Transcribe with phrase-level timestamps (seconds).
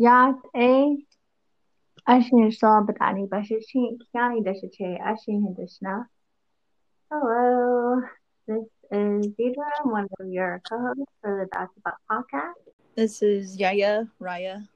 [0.00, 0.96] Ya A
[2.08, 6.06] Ashin Salabadani Bashichi Kiani Deshiche Ashin Hindishna.
[7.10, 8.00] Hello,
[8.48, 12.54] this is Deidre, one of your co-hosts for the That's About podcast.
[12.96, 14.66] This is Yaya Raya.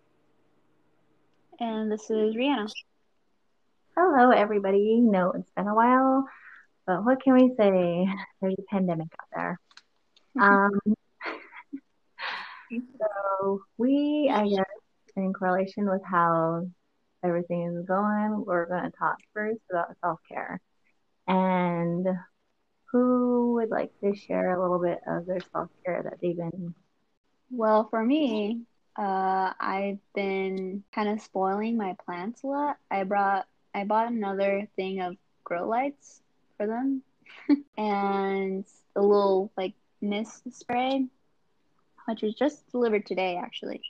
[1.59, 2.71] And this is Rihanna.
[3.97, 5.01] Hello, everybody.
[5.01, 6.29] No, it's been a while,
[6.87, 8.07] but what can we say?
[8.43, 9.59] There's a pandemic out there.
[10.39, 10.81] Um,
[12.99, 14.65] so we, I guess,
[15.17, 16.67] in correlation with how
[17.25, 20.61] everything is going, we're going to talk first about self care.
[21.27, 22.07] And
[22.93, 26.75] who would like to share a little bit of their self care that they've been?
[27.51, 28.63] Well, for me,
[28.97, 32.77] uh, I've been kind of spoiling my plants a lot.
[32.91, 36.21] I brought, I bought another thing of grow lights
[36.57, 37.03] for them,
[37.77, 38.65] and
[38.97, 41.07] a little like mist spray,
[42.07, 43.83] which was just delivered today actually.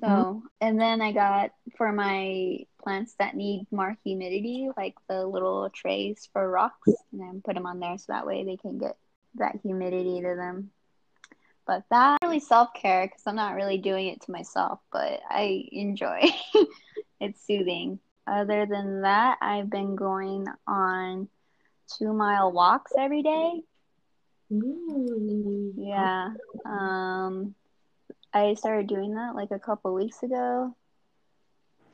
[0.00, 0.46] So, mm-hmm.
[0.60, 6.28] and then I got for my plants that need more humidity, like the little trays
[6.32, 8.96] for rocks, and then put them on there so that way they can get
[9.36, 10.70] that humidity to them.
[11.66, 15.64] But that really self care because I'm not really doing it to myself, but I
[15.70, 16.22] enjoy.
[17.20, 17.98] it's soothing.
[18.26, 21.28] Other than that, I've been going on
[21.98, 23.62] two mile walks every day.
[24.52, 25.74] Ooh.
[25.76, 26.30] Yeah.
[26.64, 27.54] Um,
[28.32, 30.74] I started doing that like a couple weeks ago.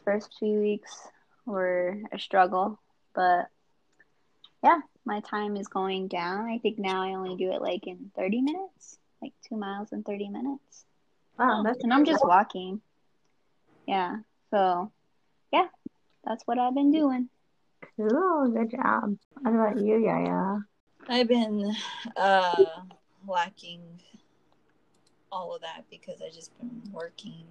[0.04, 0.90] First few weeks
[1.46, 2.80] were a struggle,
[3.14, 3.46] but
[4.62, 6.50] yeah, my time is going down.
[6.50, 10.02] I think now I only do it like in 30 minutes, like two miles in
[10.02, 10.84] 30 minutes.
[11.38, 12.80] Wow, that's and I'm just walking.
[13.86, 14.16] Yeah,
[14.50, 14.90] so
[15.52, 15.66] yeah,
[16.24, 17.28] that's what I've been doing.
[17.96, 19.16] Cool, good job.
[19.40, 20.60] What about you, Yaya?
[21.08, 21.74] I've been
[22.16, 22.64] uh,
[23.26, 24.00] lacking
[25.34, 27.44] all of that because I just been working.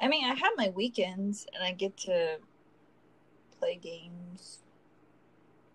[0.00, 2.38] I mean, I have my weekends and I get to
[3.58, 4.60] play games.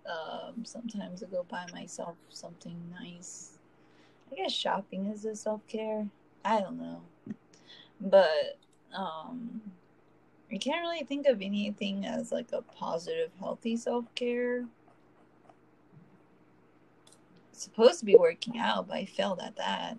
[0.08, 3.60] Um, sometimes I go buy myself something nice.
[4.32, 6.08] I guess shopping is a self care.
[6.44, 7.02] I don't know,
[8.00, 8.58] but
[8.96, 9.62] um,
[10.52, 14.66] I can't really think of anything as like a positive, healthy self care.
[17.52, 19.98] Supposed to be working out, but I failed at that.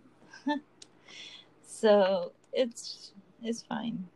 [1.83, 3.11] So it's
[3.43, 4.07] it's fine.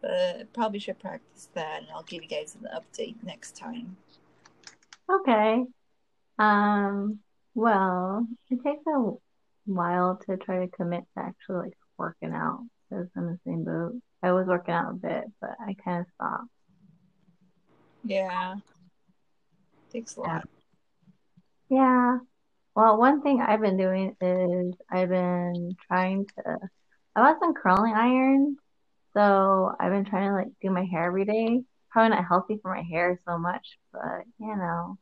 [0.00, 3.96] But probably should practice that and I'll give you guys an update next time.
[5.10, 5.64] Okay.
[6.38, 7.18] Um
[7.56, 9.10] well, it takes a
[9.64, 13.64] while to try to commit to actually like working out because I'm in the same
[13.64, 14.00] boat.
[14.22, 16.50] I was working out a bit, but I kind of stopped.
[18.04, 18.54] Yeah.
[19.90, 20.48] takes a lot.
[21.70, 22.18] Yeah.
[22.76, 26.58] Well, one thing I've been doing is I've been trying to
[27.16, 28.58] I bought some curling irons,
[29.14, 31.62] so I've been trying to like do my hair every day.
[31.90, 34.98] Probably not healthy for my hair so much, but you know,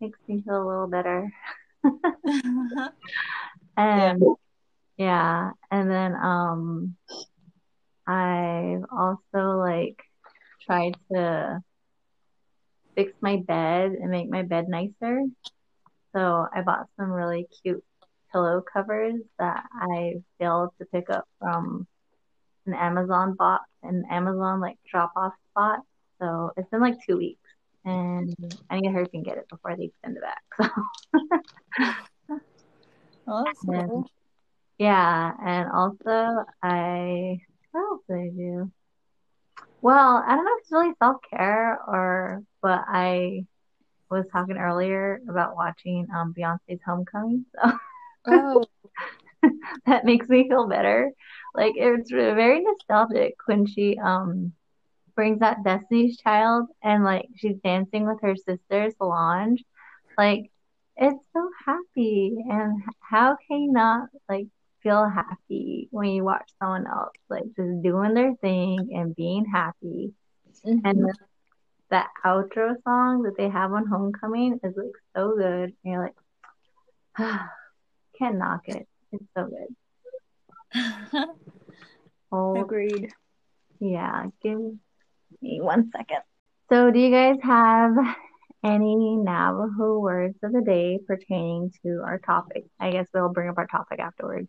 [0.00, 1.32] makes me feel a little better.
[3.76, 4.34] and yeah.
[4.96, 6.96] yeah, and then um,
[8.04, 10.02] I've also like
[10.66, 11.60] tried to
[12.96, 15.22] fix my bed and make my bed nicer.
[16.16, 17.84] So I bought some really cute
[18.32, 21.86] pillow covers that I failed to pick up from
[22.66, 25.80] an Amazon box, an Amazon like drop off spot.
[26.20, 27.40] So it's been like two weeks,
[27.84, 28.34] and
[28.70, 30.72] I need to hurry and get it before they send it back.
[32.28, 32.38] So.
[33.26, 34.10] oh, and, cool.
[34.78, 37.38] Yeah, and also I
[37.72, 38.70] what else did I do?
[39.80, 43.46] Well, I don't know if it's really self care or, but I
[44.10, 47.46] was talking earlier about watching um Beyonce's Homecoming.
[47.54, 47.72] So.
[48.26, 48.64] Oh.
[49.86, 51.10] that makes me feel better.
[51.54, 54.52] Like it's very nostalgic when she um
[55.14, 59.62] brings out Destiny's Child and like she's dancing with her sister Solange.
[60.16, 60.50] Like
[60.96, 64.46] it's so happy and how can you not like
[64.82, 70.12] feel happy when you watch someone else like just doing their thing and being happy
[70.66, 70.84] mm-hmm.
[70.84, 71.10] and
[71.88, 76.12] that outro song that they have on homecoming is like so good and you're
[77.16, 77.40] like
[78.22, 78.86] can't knock it.
[79.10, 81.28] It's so good.
[82.32, 83.12] oh, Agreed.
[83.80, 84.58] Yeah, give
[85.40, 86.20] me one second.
[86.70, 87.92] So, do you guys have
[88.64, 92.64] any Navajo words of the day pertaining to our topic?
[92.78, 94.48] I guess we'll bring up our topic afterwards.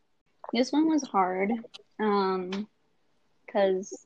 [0.53, 1.51] This one was hard,
[1.99, 2.67] um,
[3.45, 4.05] because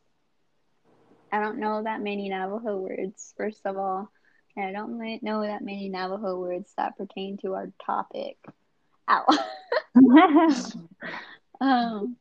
[1.32, 3.34] I don't know that many Navajo words.
[3.36, 4.10] First of all,
[4.56, 8.38] and I don't know that many Navajo words that pertain to our topic.
[9.10, 9.26] Ow.
[11.62, 12.16] um,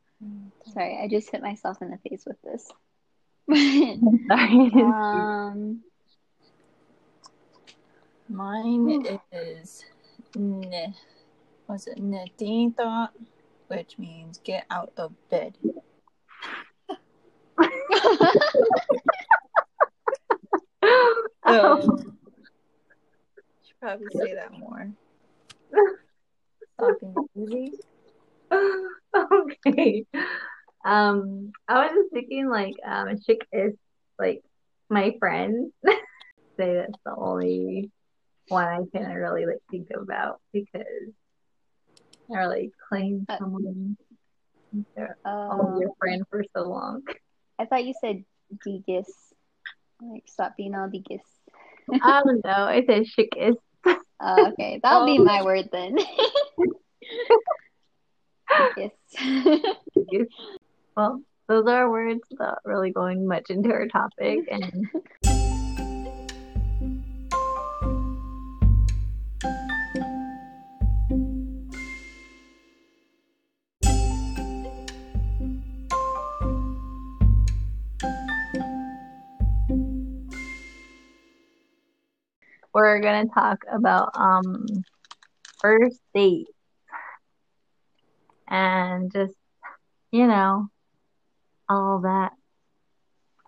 [0.72, 2.70] sorry, I just hit myself in the face with this.
[4.28, 4.70] Sorry.
[4.74, 5.80] um,
[8.28, 9.84] Mine is
[10.34, 10.92] ne,
[11.68, 13.08] was it netita,
[13.68, 15.56] which means get out of bed.
[21.46, 21.80] So
[23.64, 24.90] should probably say that more.
[26.78, 26.96] Stop
[27.36, 27.72] easy.
[29.16, 30.04] okay.
[30.84, 33.74] Um, I was just thinking like um, chick is
[34.18, 34.42] like
[34.88, 35.72] my friend.
[36.58, 37.90] Say that's the only
[38.48, 40.84] one I can really like think about because
[42.32, 43.96] I really claim Uh, someone
[44.94, 47.02] they're uh, only your friend for so long.
[47.58, 48.24] I thought you said
[48.66, 49.04] Digís.
[50.00, 51.20] Like, stop being all Digís.
[52.02, 52.50] I don't know.
[52.50, 53.56] I said chick is.
[54.20, 55.24] Uh, okay, that'll be Oh.
[55.24, 55.98] my word then.
[58.76, 58.90] yes.
[60.96, 64.88] Well, those are words without really going much into our topic and
[82.84, 84.66] we're gonna talk about um
[85.60, 86.50] first dates.
[88.48, 89.34] And just
[90.12, 90.68] you know
[91.68, 92.32] all that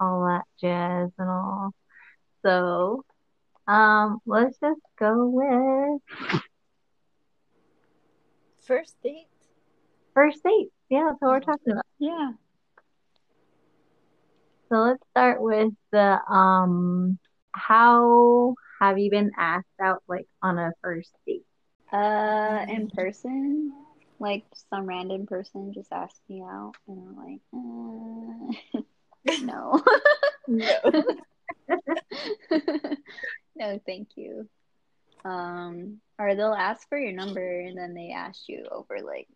[0.00, 1.72] all that jazz and all.
[2.44, 3.04] So
[3.66, 6.00] um let's just go with
[8.58, 9.28] First date?
[10.14, 11.84] first dates yeah that's what we're talking about.
[11.98, 12.32] Yeah.
[14.68, 17.18] so let's start with the um
[17.52, 21.44] how have you been asked out like on a first date
[21.92, 23.72] Uh, in person,
[24.18, 28.82] like some random person just asked me out, and I'm like, uh,
[29.42, 29.82] no,
[30.48, 30.78] No.
[33.56, 34.48] no, thank you.
[35.24, 39.28] Um, or they'll ask for your number and then they ask you over like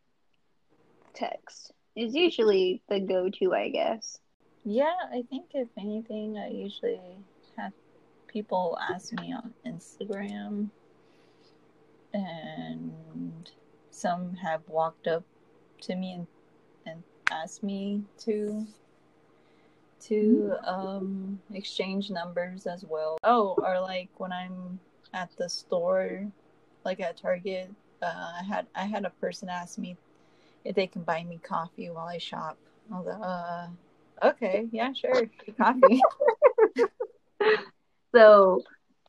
[1.14, 1.72] text.
[1.94, 4.18] Is usually the go-to, I guess.
[4.64, 7.24] Yeah, I think if anything, I usually have
[8.32, 10.70] people ask me on Instagram,
[12.14, 13.50] and
[13.90, 15.24] some have walked up
[15.82, 16.26] to me and,
[16.86, 18.66] and asked me to
[20.00, 23.18] to um exchange numbers as well.
[23.22, 24.80] Oh, or like when I'm
[25.14, 26.26] at the store,
[26.84, 27.70] like at Target,
[28.00, 29.96] uh, I had I had a person ask me
[30.64, 32.56] if they can buy me coffee while I shop.
[32.92, 36.02] I was like, uh, okay, yeah, sure, coffee.
[38.14, 38.62] So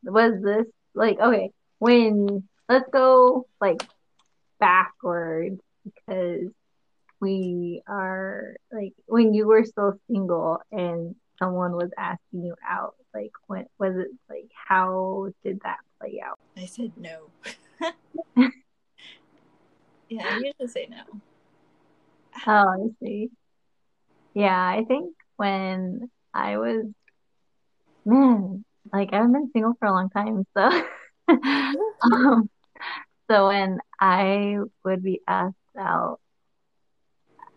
[0.03, 3.83] was this like okay, when let's go like
[4.59, 6.49] backwards because
[7.19, 13.31] we are like when you were still single and someone was asking you out, like
[13.47, 16.39] when was it like how did that play out?
[16.57, 17.29] I said no.
[20.09, 21.03] yeah, I usually say no.
[22.47, 23.29] Oh, I see.
[24.33, 26.85] Yeah, I think when I was
[28.05, 30.83] man, like I've been single for a long time, so
[32.11, 32.49] um
[33.29, 36.19] so when I would be asked out,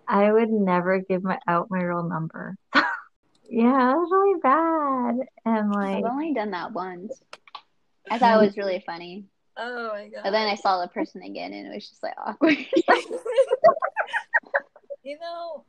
[0.08, 2.56] I would never give my out my real number.
[3.48, 5.14] Yeah, it was really bad.
[5.44, 7.22] And like I've only done that once.
[8.10, 9.26] I thought it was really funny.
[9.56, 10.22] Oh my god.
[10.24, 12.56] But then I saw the person again and it was just like awkward.
[15.04, 15.64] you know,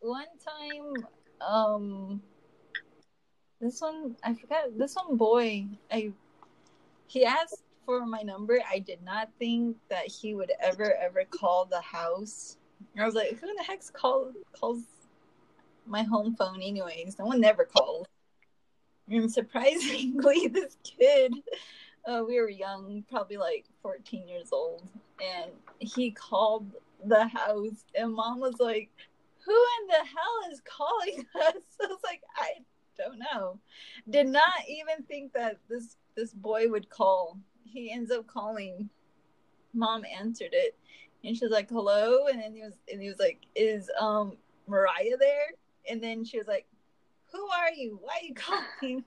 [0.00, 0.92] one time,
[1.40, 2.22] um,
[3.64, 4.76] this one I forgot.
[4.76, 6.12] This one boy, I
[7.06, 8.60] he asked for my number.
[8.70, 12.58] I did not think that he would ever ever call the house.
[12.98, 14.82] I was like, who the heck's call calls
[15.86, 17.18] my home phone anyways?
[17.18, 18.06] No one never calls.
[19.08, 21.32] And surprisingly, this kid,
[22.06, 24.86] uh, we were young, probably like 14 years old,
[25.22, 26.70] and he called
[27.04, 28.90] the house, and mom was like,
[29.44, 31.62] Who in the hell is calling us?
[31.82, 32.62] I was like, I
[32.96, 33.58] don't know.
[34.08, 37.38] Did not even think that this this boy would call.
[37.64, 38.88] He ends up calling.
[39.72, 40.76] Mom answered it,
[41.24, 44.36] and she's like, "Hello," and then he was and he was like, "Is um
[44.66, 45.48] Mariah there?"
[45.88, 46.66] And then she was like,
[47.32, 47.98] "Who are you?
[48.00, 49.04] Why are you calling?"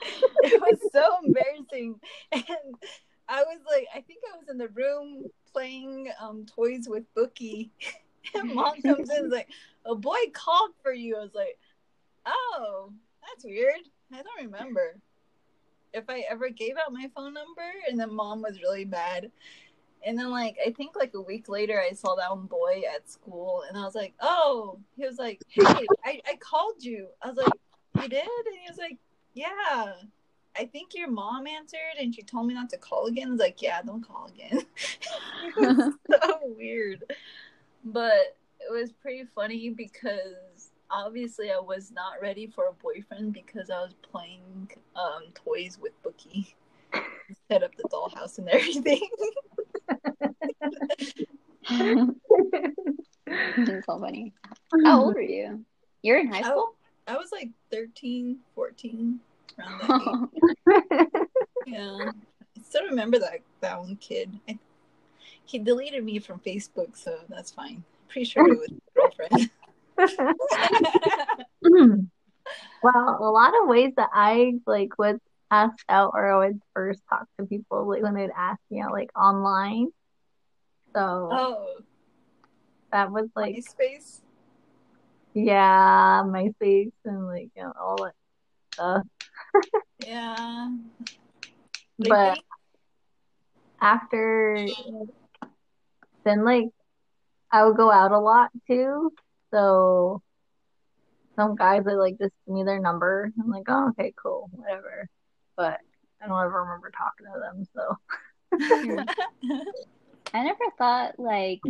[0.00, 2.00] it was so embarrassing,
[2.32, 2.74] and
[3.28, 7.70] I was like, I think I was in the room playing um toys with Bookie,
[8.34, 9.48] and mom comes in and is like,
[9.84, 11.58] "A boy called for you." I was like,
[12.24, 12.92] "Oh,
[13.26, 13.80] that's weird.
[14.12, 14.96] I don't remember."
[15.92, 19.30] if I ever gave out my phone number, and then mom was really mad.
[20.04, 23.10] And then, like, I think like a week later, I saw that one boy at
[23.10, 25.62] school, and I was like, "Oh," he was like, "Hey,
[26.04, 27.52] I, I called you." I was like,
[28.02, 28.22] You did?
[28.46, 28.98] And he was like,
[29.34, 29.92] Yeah.
[30.58, 33.28] I think your mom answered and she told me not to call again.
[33.28, 34.62] I was like, Yeah, don't call again.
[35.44, 37.04] it was so weird.
[37.84, 40.34] But it was pretty funny because
[40.90, 45.92] obviously I was not ready for a boyfriend because I was playing um, toys with
[46.02, 46.54] Bookie.
[47.48, 49.08] Set up the dollhouse and everything.
[53.66, 54.32] So funny.
[54.84, 55.64] How old are you?
[56.02, 56.74] You're in high I, school?
[57.08, 59.18] I was like 13, 14,
[59.58, 60.28] around that
[61.10, 61.26] age.
[61.66, 62.12] Yeah.
[62.56, 64.38] I still remember that that one kid.
[64.48, 64.58] I,
[65.44, 67.82] he deleted me from Facebook, so that's fine.
[68.08, 69.50] Pretty sure it was his girlfriend.
[72.82, 75.18] well, a lot of ways that I like was
[75.50, 78.92] asked out or I would first talk to people like when they'd ask me out
[78.92, 79.88] like online.
[80.94, 81.66] So oh,
[82.92, 84.20] that was like MySpace.
[85.34, 88.14] yeah, MySpace and like you know, all that
[88.72, 89.06] stuff.
[90.06, 90.70] Yeah.
[91.98, 92.38] But
[93.80, 94.66] after
[96.24, 96.66] then like
[97.50, 99.12] I would go out a lot too.
[99.50, 100.22] So
[101.36, 103.32] some guys would like just give me their number.
[103.40, 105.08] I'm like, oh okay, cool, whatever.
[105.56, 105.80] But
[106.22, 107.96] I don't ever remember talking to them, so
[110.34, 111.60] I never thought like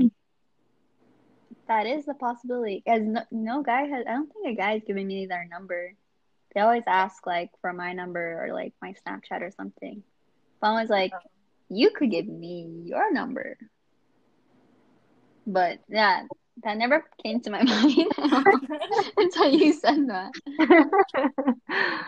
[1.68, 2.82] that is the possibility.
[2.86, 5.94] As no, no guy has, I don't think a guy's giving me their number.
[6.54, 10.02] They always ask like for my number or like my Snapchat or something.
[10.60, 11.12] So I'm always like,
[11.68, 13.58] you could give me your number.
[15.46, 16.22] But yeah,
[16.62, 18.12] that never came to my mind
[19.16, 20.32] until you said that.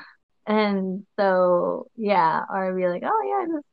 [0.46, 3.66] and so yeah, or I'd be like, oh yeah, just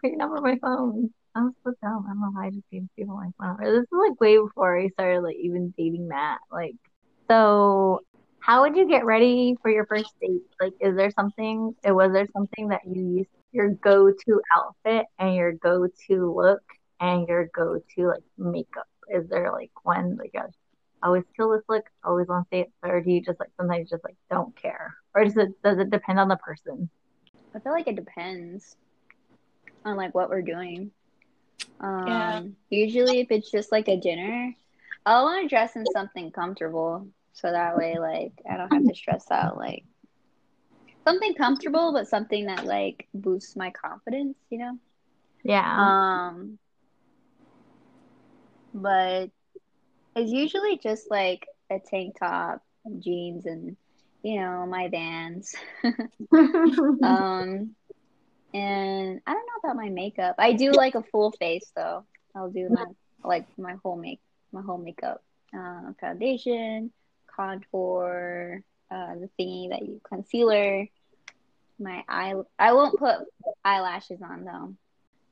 [0.00, 1.10] put your number on my phone.
[1.36, 2.06] I was so dumb.
[2.06, 3.72] I don't know why I just gave people my phone number.
[3.72, 6.38] This is like way before I started like even dating Matt.
[6.52, 6.76] Like,
[7.28, 8.00] so
[8.38, 10.42] how would you get ready for your first date?
[10.60, 11.74] Like, is there something?
[11.82, 16.62] It was there something that you used your go-to outfit and your go-to look
[17.00, 18.86] and your go-to like makeup?
[19.08, 20.48] Is there like one like a
[21.02, 23.90] always kill this look, always want to say it, or do you just like sometimes
[23.90, 26.90] just like don't care, or does it does it depend on the person?
[27.54, 28.76] I feel like it depends
[29.84, 30.90] on like what we're doing.
[31.80, 32.60] Um, Yeah.
[32.70, 34.54] usually if it's just like a dinner,
[35.06, 38.94] I want to dress in something comfortable so that way like I don't have to
[38.94, 39.84] stress out like
[41.06, 44.78] something comfortable but something that like boosts my confidence, you know?
[45.44, 45.92] Yeah.
[46.16, 46.58] Um
[48.74, 49.30] but
[50.16, 53.76] it's usually just like a tank top, and jeans and
[54.22, 55.54] you know, my Vans.
[57.02, 57.74] Um,
[58.54, 60.36] and I don't know about my makeup.
[60.38, 62.04] I do like a full face though.
[62.34, 62.84] I'll do my
[63.24, 64.20] like my whole make
[64.52, 65.22] my whole makeup,
[65.56, 66.92] uh, foundation,
[67.26, 70.86] contour, uh, the thingy that you concealer.
[71.80, 72.34] My eye.
[72.58, 73.16] I won't put
[73.64, 74.74] eyelashes on though.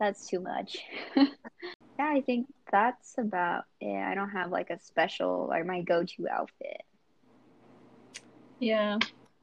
[0.02, 0.78] That's too much.
[1.16, 1.26] yeah,
[2.00, 4.04] I think that's about it.
[4.04, 6.82] I don't have like a special or my go-to outfit.
[8.58, 8.98] yeah.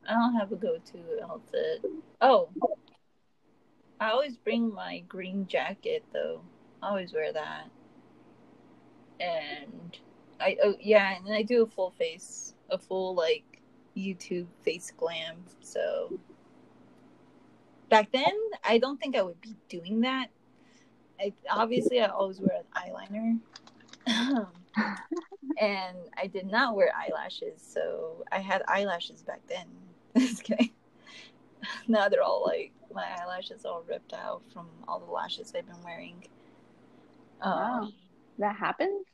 [0.07, 1.85] I don't have a go-to outfit.
[2.19, 2.49] Oh,
[4.01, 6.41] I always bring my green jacket though.
[6.83, 7.69] I always wear that.
[9.21, 9.97] And
[10.41, 13.61] I oh yeah, and I do a full face, a full like
[13.95, 15.37] YouTube face glam.
[15.61, 16.19] So
[17.87, 20.31] back then, I don't think I would be doing that.
[21.19, 23.39] I obviously I always wear an eyeliner.
[25.59, 29.67] and I did not wear eyelashes, so I had eyelashes back then.
[30.17, 30.71] Just kidding.
[31.87, 35.83] Now they're all like my eyelashes all ripped out from all the lashes I've been
[35.83, 36.23] wearing.
[37.41, 37.89] Um, Wow.
[38.39, 39.05] That happens?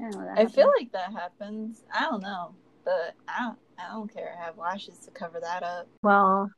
[0.00, 1.82] I that I feel like that happens.
[1.92, 3.58] I don't know, but I don't.
[3.78, 4.36] I don't care.
[4.40, 5.88] I have lashes to cover that up.
[6.02, 6.50] Well,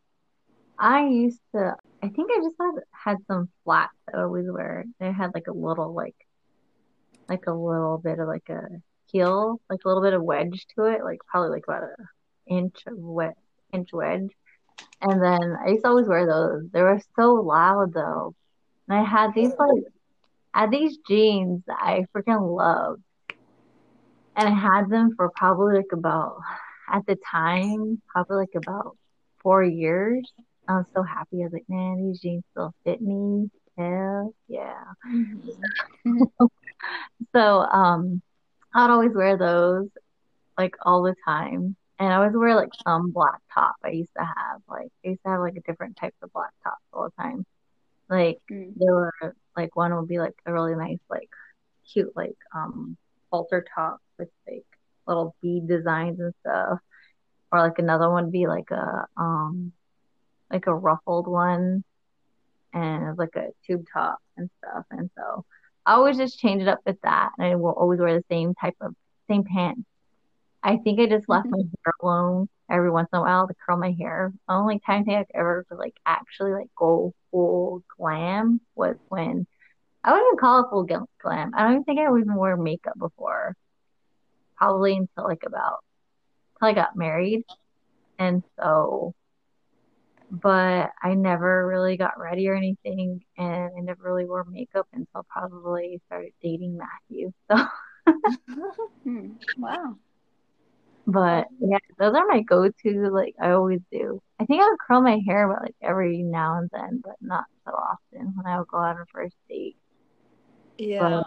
[0.80, 4.86] I used to, I think I just had had some flats I always wear.
[4.98, 6.16] They had like a little like
[7.28, 8.62] like a little bit of like a
[9.12, 11.96] heel, like a little bit of wedge to it, like probably like about a
[12.46, 13.36] inch of wet
[13.74, 14.30] inch wedge.
[15.02, 16.70] And then I used to always wear those.
[16.72, 18.34] They were so loud though.
[18.88, 19.84] And I had these like
[20.54, 23.02] I had these jeans that I freaking loved.
[24.34, 26.38] And I had them for probably like about
[26.90, 28.96] at the time, probably like about
[29.42, 30.32] four years.
[30.70, 31.42] I was so happy.
[31.42, 33.50] I was like, man, these jeans still fit me.
[33.78, 34.84] Hell yeah.
[37.34, 38.22] So um
[38.74, 39.88] I'd always wear those
[40.58, 41.76] like all the time.
[41.98, 44.62] And I always wear like some black top I used to have.
[44.68, 47.46] Like I used to have like a different type of black tops all the time.
[48.10, 48.74] Like Mm.
[48.76, 49.12] there were
[49.56, 51.30] like one would be like a really nice like
[51.92, 52.96] cute like um
[53.32, 54.64] halter top with like
[55.06, 56.78] little bead designs and stuff.
[57.52, 59.72] or like another one would be like a um
[60.50, 61.84] like a ruffled one
[62.72, 64.84] and like a tube top and stuff.
[64.90, 65.44] And so
[65.86, 68.54] I always just change it up with that, and I will always wear the same
[68.54, 68.94] type of
[69.30, 69.82] same pants.
[70.62, 71.52] I think I just left Mhm.
[71.52, 74.32] my hair alone every once in a while to curl my hair.
[74.48, 79.46] The only time I ever like actually like go full glam was when
[80.04, 81.06] I wouldn't even call it full glam.
[81.22, 81.52] glam.
[81.54, 83.54] I don't even think I even wore makeup before.
[84.56, 85.78] Probably until like about
[86.60, 87.44] until I got married.
[88.18, 89.14] And so
[90.30, 95.24] but I never really got ready or anything, and I never really wore makeup until
[95.28, 97.32] probably started dating Matthew.
[97.50, 97.56] So,
[99.04, 99.32] Hmm.
[99.56, 99.98] Wow.
[101.06, 103.10] but yeah, those are my go-to.
[103.12, 104.20] Like I always do.
[104.40, 107.44] I think I would curl my hair, but like every now and then, but not
[107.66, 109.76] so often when I would go out on a first date.
[110.78, 111.22] yeah.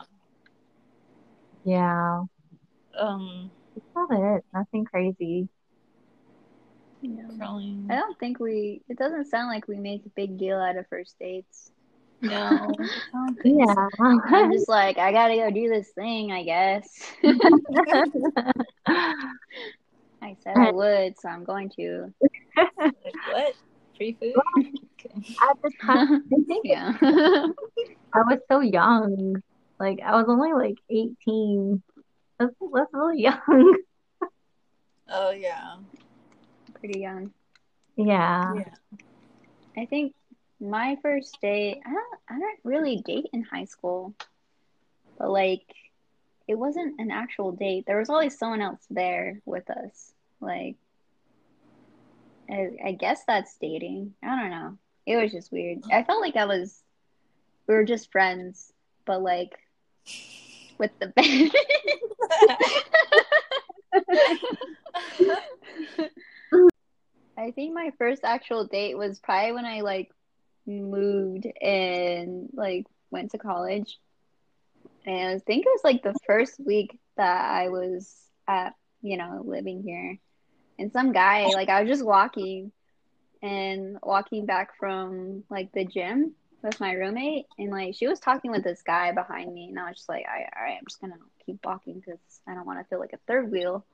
[1.63, 2.23] Yeah,
[2.99, 4.45] Um, that's about it.
[4.53, 5.47] Nothing crazy.
[7.03, 7.23] Yeah.
[7.37, 7.87] curling.
[7.89, 8.81] I don't think we.
[8.89, 11.71] It doesn't sound like we make a big deal out of first dates.
[12.21, 13.87] No, I don't think Yeah.
[13.99, 16.87] I'm just like, I gotta go do this thing, I guess.
[20.21, 22.13] I said I would, so I'm going to.
[22.55, 22.71] Like,
[23.29, 23.53] what?
[23.97, 24.33] Free food?
[24.57, 25.35] Okay.
[25.49, 26.97] At the time, I think yeah.
[27.01, 29.41] I was so young.
[29.79, 31.83] Like I was only like 18.
[32.39, 33.75] That's, that's really young.
[35.09, 35.75] Oh yeah.
[36.83, 37.31] Pretty young.
[37.95, 38.55] Yeah.
[38.55, 38.73] Yeah.
[39.77, 40.13] I think
[40.59, 44.13] my first date, I don't, I don't really date in high school,
[45.17, 45.63] but like,
[46.45, 47.85] it wasn't an actual date.
[47.87, 50.11] There was always someone else there with us.
[50.41, 50.75] Like,
[52.49, 54.15] I, I guess that's dating.
[54.21, 54.77] I don't know.
[55.05, 55.83] It was just weird.
[55.89, 56.83] I felt like I was,
[57.65, 58.73] we were just friends,
[59.05, 59.57] but like,
[60.77, 61.49] with the bed.
[67.37, 70.11] I think my first actual date was probably when I like
[70.65, 73.99] moved and like went to college.
[75.05, 78.15] And I think it was like the first week that I was
[78.47, 80.17] at, you know, living here.
[80.79, 82.71] And some guy, like I was just walking
[83.41, 88.49] and walking back from like the gym with my roommate and like she was talking
[88.49, 91.01] with this guy behind me and I was just like, right, all right I'm just
[91.01, 93.85] gonna keep walking because I don't want to feel like a third wheel.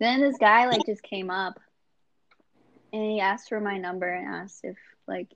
[0.00, 1.60] Then this guy like just came up
[2.92, 4.76] and he asked for my number and asked if
[5.06, 5.28] like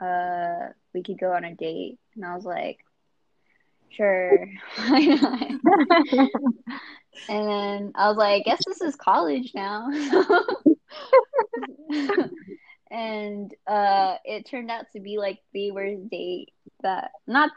[0.00, 1.98] uh we could go on a date.
[2.14, 2.78] And I was like
[3.90, 6.30] sure why not?
[7.26, 9.88] And then I was like guess this is college now.
[12.90, 16.52] And uh it turned out to be like the worst date
[16.82, 17.50] that not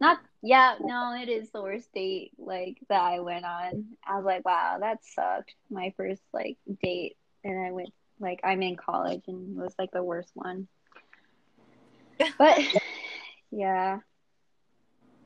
[0.00, 3.86] not yeah no it is the worst date like that I went on.
[4.06, 5.54] I was like wow that sucked.
[5.70, 9.90] My first like date and I went like I'm in college and it was like
[9.92, 10.68] the worst one.
[12.38, 12.60] But
[13.50, 14.00] yeah.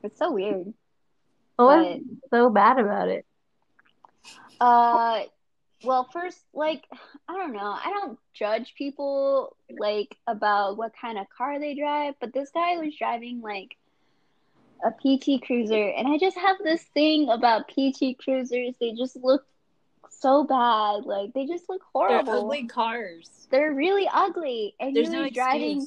[0.03, 0.73] It's so weird.
[1.55, 3.25] What was so bad about it?
[4.59, 5.21] Uh
[5.83, 6.83] well first like
[7.27, 7.59] I don't know.
[7.59, 12.77] I don't judge people like about what kind of car they drive, but this guy
[12.77, 13.75] was driving like
[14.85, 18.75] a PT Cruiser and I just have this thing about PT Cruisers.
[18.79, 19.45] They just look
[20.23, 21.05] so bad.
[21.05, 22.25] Like they just look horrible.
[22.25, 23.29] They're ugly cars.
[23.51, 24.73] They're really ugly.
[24.79, 25.85] And There's he no was driving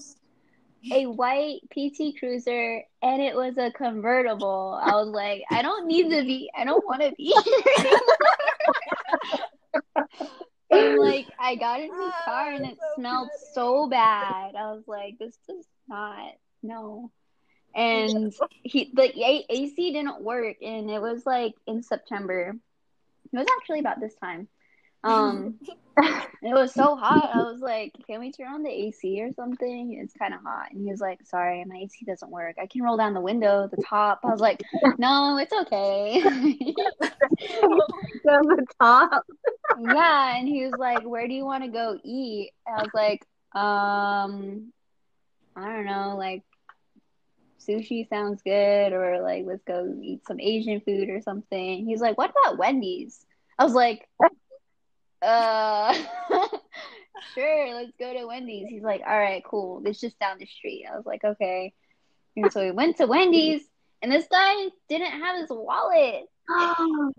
[0.92, 4.79] a white PT Cruiser and it was a convertible.
[4.81, 7.35] I was like, I don't need to be, I don't want to be
[10.70, 13.40] and like, I got in his car and it Ah, so smelled funny.
[13.55, 14.55] so bad.
[14.55, 17.11] I was like, this does not, no.
[17.75, 19.11] And he, the
[19.51, 22.55] AC didn't work and it was like in September.
[23.33, 24.49] It was actually about this time.
[25.05, 25.55] Um,
[26.43, 27.31] it was so hot.
[27.33, 29.97] I was like, "Can we turn on the AC or something?
[30.03, 32.57] It's kind of hot." And he was like, "Sorry, my AC doesn't work.
[32.61, 34.65] I can roll down the window, the top." I was like,
[34.99, 36.23] "No, it's okay."
[38.25, 39.25] The top.
[39.79, 43.25] yeah, and he was like, "Where do you want to go eat?" I was like,
[43.55, 44.73] "Um,
[45.55, 46.43] I don't know, like
[47.66, 52.16] sushi sounds good, or like let's go eat some Asian food or something." He's like,
[52.18, 53.24] "What about Wendy's?"
[53.59, 54.09] I was like,
[55.22, 55.94] "Uh,
[57.35, 59.83] sure, let's go to Wendy's." He's like, "All right, cool.
[59.85, 61.72] It's just down the street." I was like, "Okay."
[62.37, 63.62] And so we went to Wendy's,
[64.02, 64.55] and this guy
[64.88, 66.24] didn't have his wallet.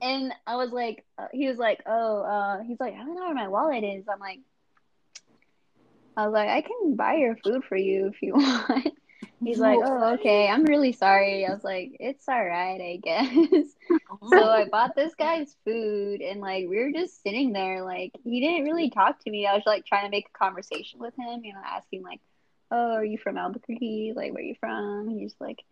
[0.00, 3.26] And I was like, uh, he was like, oh, uh, he's like, I don't know
[3.26, 4.04] where my wallet is.
[4.08, 4.38] I'm like,
[6.16, 8.97] I was like, I can buy your food for you if you want.
[9.42, 9.62] He's mm-hmm.
[9.62, 11.46] like, oh, okay, I'm really sorry.
[11.46, 13.68] I was like, it's all right, I guess.
[14.30, 17.84] so I bought this guy's food, and like we were just sitting there.
[17.84, 19.46] Like he didn't really talk to me.
[19.46, 22.20] I was like trying to make a conversation with him, you know, asking like,
[22.70, 24.12] oh, are you from Albuquerque?
[24.16, 25.08] Like, where are you from?
[25.08, 25.62] And he's like,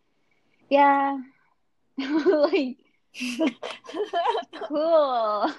[0.69, 1.19] yeah,
[1.99, 2.77] like
[4.69, 5.53] cool.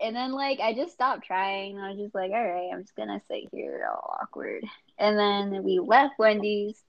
[0.00, 1.78] And then like I just stopped trying.
[1.78, 4.64] I was just like, all right, I'm just gonna sit here all awkward.
[4.98, 6.80] And then we left Wendy's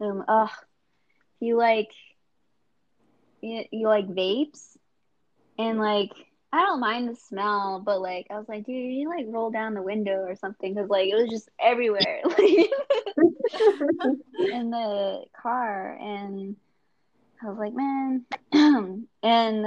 [0.00, 0.50] um, ugh,
[1.40, 1.90] he like,
[3.40, 4.76] he, he like vapes,
[5.58, 6.12] and like
[6.52, 9.74] I don't mind the smell, but like I was like, dude, you like roll down
[9.74, 12.22] the window or something because like it was just everywhere,
[14.38, 16.56] in the car, and
[17.42, 18.24] I was like, man,
[19.22, 19.66] and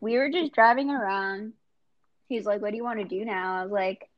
[0.00, 1.52] we were just driving around.
[2.28, 3.56] He's like, what do you want to do now?
[3.58, 4.09] I was like,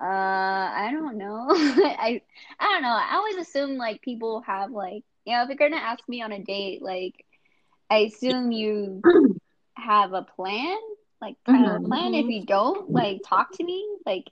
[0.00, 1.46] uh, I don't know.
[1.50, 2.22] I
[2.58, 2.88] I don't know.
[2.88, 6.32] I always assume like people have like you know if you're gonna ask me on
[6.32, 7.24] a date, like
[7.90, 9.02] I assume you
[9.76, 10.78] have a plan,
[11.20, 11.76] like kind mm-hmm.
[11.76, 12.14] of a plan.
[12.14, 14.24] If you don't, like talk to me, like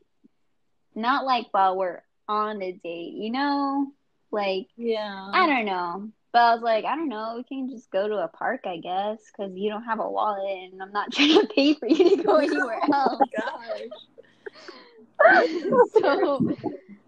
[0.95, 3.89] not like while we're on a date, you know,
[4.31, 5.31] like yeah.
[5.33, 6.11] I don't know.
[6.33, 7.35] But I was like, I don't know.
[7.37, 10.71] We can just go to a park, I guess, because you don't have a wallet,
[10.71, 13.19] and I'm not trying to pay for you to go anywhere else.
[13.21, 13.81] oh, gosh.
[15.93, 16.57] so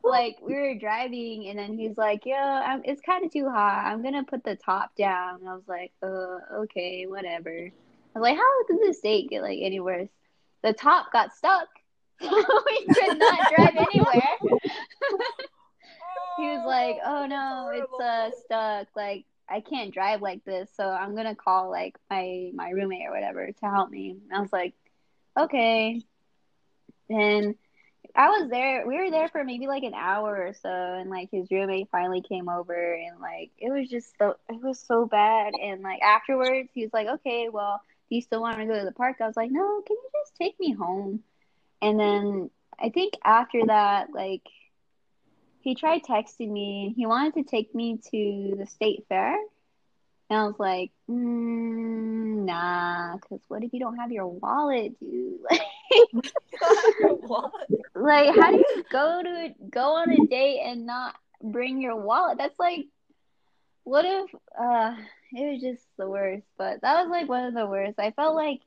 [0.02, 3.84] like we were driving and then he's like yeah I'm, it's kind of too hot.
[3.86, 5.40] I'm gonna put the top down.
[5.40, 7.50] And i was like uh okay whatever.
[7.50, 10.08] I was like how did this date get like any worse
[10.62, 11.68] the top got stuck.
[12.20, 14.36] We could not drive anywhere.
[16.36, 18.88] He was like oh no it's uh stuck.
[18.96, 23.12] Like i can't drive like this so i'm gonna call like my my roommate or
[23.12, 24.16] whatever to help me.
[24.28, 24.74] And i was like
[25.38, 26.02] okay.
[27.10, 27.54] And
[28.18, 28.84] I was there.
[28.84, 32.20] We were there for maybe like an hour or so, and like his roommate finally
[32.20, 35.52] came over, and like it was just so it was so bad.
[35.62, 38.84] And like afterwards, he was like, "Okay, well, do you still want to go to
[38.84, 41.22] the park?" I was like, "No, can you just take me home?"
[41.80, 42.50] And then
[42.80, 44.42] I think after that, like
[45.60, 46.86] he tried texting me.
[46.86, 49.36] And he wanted to take me to the state fair,
[50.30, 55.40] and I was like, mm, nah, because what if you don't have your wallet, dude?
[55.50, 55.52] Like,
[57.94, 62.38] like, how do you go to go on a date and not bring your wallet?
[62.38, 62.86] That's like,
[63.84, 64.34] what if?
[64.58, 64.94] Uh,
[65.32, 66.46] it was just the worst.
[66.56, 67.98] But that was like one of the worst.
[67.98, 68.60] I felt like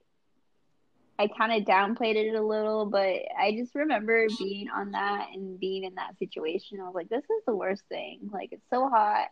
[1.20, 5.60] I kind of downplayed it a little, but I just remember being on that and
[5.60, 6.80] being in that situation.
[6.80, 8.30] I was like, this is the worst thing.
[8.32, 9.28] Like, it's so hot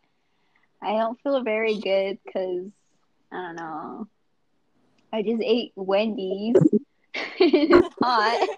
[0.82, 2.68] I don't feel very good because
[3.32, 4.08] I don't know.
[5.12, 6.56] I just ate Wendy's.
[7.40, 8.50] it's hot.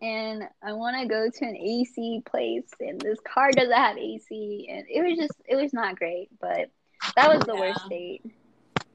[0.00, 4.68] and I want to go to an AC place, and this car doesn't have AC,
[4.70, 6.70] and it was just, it was not great, but
[7.16, 7.60] that was the yeah.
[7.60, 8.22] worst date.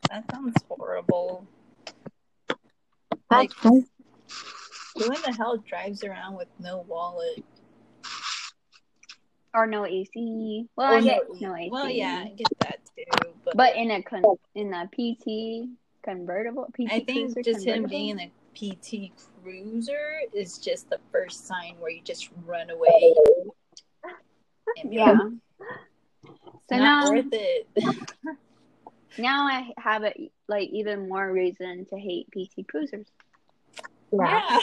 [0.09, 1.45] That sounds horrible.
[3.29, 3.85] Like, who
[4.97, 7.43] in the hell drives around with no wallet?
[9.53, 10.67] Or no AC.
[10.75, 11.69] Well, I get no, no AC.
[11.71, 13.29] Well, yeah, I get that too.
[13.43, 14.23] But, but in a con-
[14.55, 15.69] in a PT
[16.03, 19.11] convertible, PT I think just him being a PT
[19.43, 23.15] cruiser is just the first sign where you just run away.
[24.83, 25.17] yeah.
[26.69, 27.67] so now, worth it.
[29.17, 33.07] now I have it like even more reason to hate PT cruisers.
[34.11, 34.59] Yeah.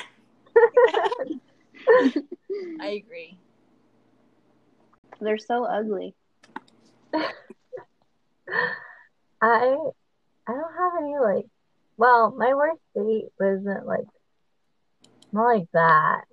[0.75, 1.35] yeah.
[2.81, 3.39] I agree.
[5.25, 6.15] They're so ugly.
[7.15, 7.23] I
[9.41, 11.47] I don't have any like
[11.97, 14.07] well, my worst date wasn't like
[15.33, 16.25] not like that.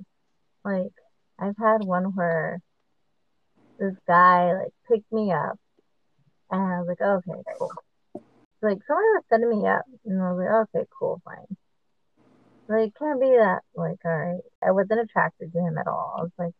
[0.65, 0.91] Like
[1.39, 2.61] I've had one where
[3.79, 5.57] this guy like picked me up
[6.51, 7.71] and I was like, okay, cool.
[8.61, 11.57] Like someone was setting me up and I was like, okay, cool, fine.
[12.67, 14.41] Like can't be that like alright.
[14.61, 16.15] I wasn't attracted to him at all.
[16.17, 16.53] I was like,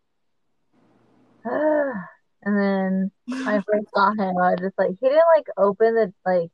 [1.46, 2.08] ah
[2.44, 5.96] And then when I first saw him, I was just like, he didn't like open
[5.96, 6.52] the like.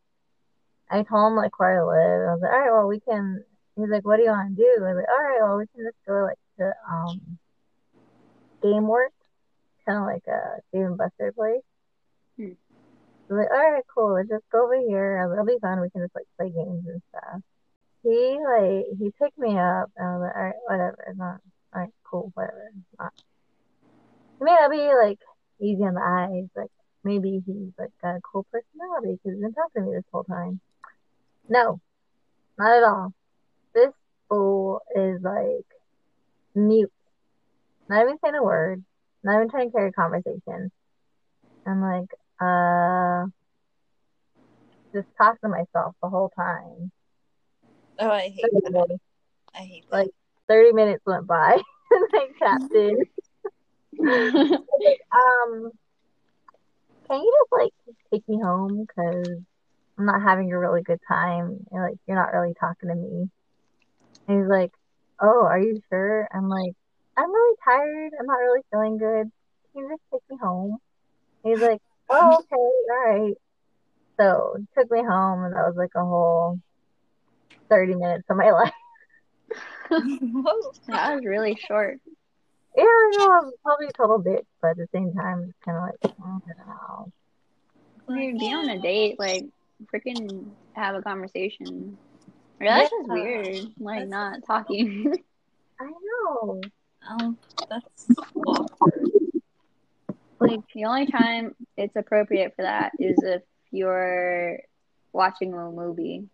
[0.90, 2.30] I told him like where I live.
[2.30, 3.44] I was like, all right, well we can.
[3.76, 4.84] He's like, what do you want to do?
[4.84, 7.38] I was like, all right, well we can just go like to um,
[8.64, 9.20] GameWorks,
[9.86, 11.62] kind of like a Dave and Buster place.
[12.38, 12.58] Hmm.
[13.30, 14.14] I was like, all right, cool.
[14.14, 15.20] Let's just go over here.
[15.20, 15.82] I was like, it'll be fun.
[15.82, 17.42] We can just like play games and stuff.
[18.04, 21.06] He like he picked me up, and I was like, all right, whatever.
[21.08, 21.42] It's not
[21.74, 22.72] all right, cool, whatever.
[23.00, 23.14] Not.
[24.40, 25.20] I mean, I'll be like
[25.62, 26.50] easy on the eyes.
[26.56, 26.72] Like
[27.04, 30.24] maybe he's like got a cool personality because he's been talking to me this whole
[30.24, 30.60] time.
[31.50, 31.80] No,
[32.58, 33.14] not at all.
[33.74, 33.92] This
[34.30, 35.66] fool is like
[36.56, 36.92] mute.
[37.90, 38.84] Not even saying a word.
[39.24, 40.72] Not even trying to carry a conversation.
[41.66, 43.26] I'm like uh
[44.94, 46.92] just talking to myself the whole time.
[48.00, 48.98] Oh, I hate that.
[49.56, 49.98] I hate that.
[49.98, 50.10] Like
[50.48, 51.54] 30 minutes went by
[51.92, 52.98] and I tapped in.
[54.00, 55.72] Um,
[57.08, 57.74] can you just like
[58.12, 58.86] take me home?
[58.86, 59.40] Because
[59.98, 61.66] I'm not having a really good time.
[61.72, 63.30] And like, you're not really talking to me.
[64.28, 64.72] And he's like,
[65.22, 66.28] Oh, are you sure?
[66.34, 66.74] I'm like,
[67.18, 68.12] I'm really tired.
[68.20, 69.32] I'm not really feeling good.
[69.74, 70.78] Can you just take me home?
[71.44, 73.34] And he's like, Oh, okay, all right.
[74.20, 76.60] So he took me home, and that was like a whole
[77.70, 78.72] 30 minutes of my life.
[80.88, 82.00] That was really short.
[82.78, 85.78] Yeah, I know, I'm probably a total bitch, but at the same time, it's kind
[85.78, 87.12] of like, I don't know.
[88.06, 89.46] When you're being on a date, like
[89.94, 91.98] freaking have a conversation.
[92.60, 93.48] Or that's just weird.
[93.80, 95.14] Like That's- not talking.
[95.80, 96.62] I know.
[97.10, 97.36] Oh,
[97.70, 98.08] that's
[98.48, 99.10] awkward.
[100.40, 104.60] like the only time it's appropriate for that is if you're
[105.14, 106.28] watching a movie.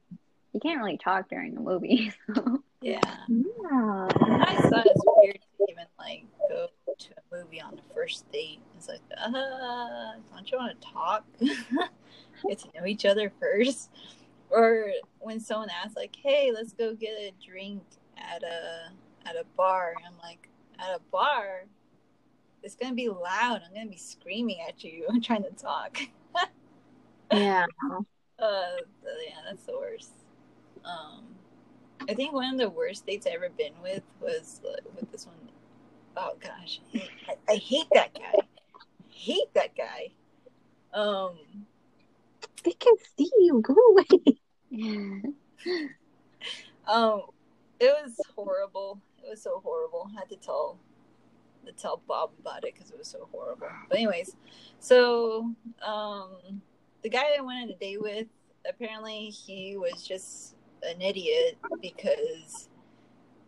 [0.54, 2.12] You can't really talk during a movie.
[2.36, 2.64] So.
[2.82, 3.00] Yeah.
[3.28, 4.08] Yeah.
[4.12, 6.68] I thought it's weird to even like go
[7.00, 8.60] to a movie on the first date.
[8.78, 11.26] It's like, uh, don't you want to talk?
[11.40, 13.90] Get to know each other first.
[14.50, 17.82] Or when someone asks, like, "Hey, let's go get a drink
[18.18, 18.92] at a
[19.26, 21.66] at a bar," I'm like, "At a bar?
[22.62, 23.62] It's gonna be loud.
[23.66, 25.08] I'm gonna be screaming at you.
[25.10, 25.98] I'm trying to talk."
[27.32, 27.66] Yeah.
[28.40, 30.12] Uh, yeah, that's the worst.
[30.86, 31.26] Um,
[32.08, 35.26] I think one of the worst dates I ever been with was uh, with this
[35.26, 35.36] one.
[36.16, 36.80] Oh gosh,
[37.28, 38.34] I, I hate that guy.
[39.24, 40.12] Hate that guy.
[40.94, 41.38] Um,
[42.66, 43.62] They can see you.
[43.62, 44.06] Go away.
[46.88, 47.22] um,
[47.80, 49.00] it was horrible.
[49.24, 50.10] It was so horrible.
[50.12, 50.78] I had to tell
[51.66, 53.70] to tell Bob about it because it was so horrible.
[53.88, 54.36] But anyways,
[54.80, 56.62] so um,
[57.02, 58.28] the guy I went on a date with,
[58.70, 62.68] apparently he was just an idiot because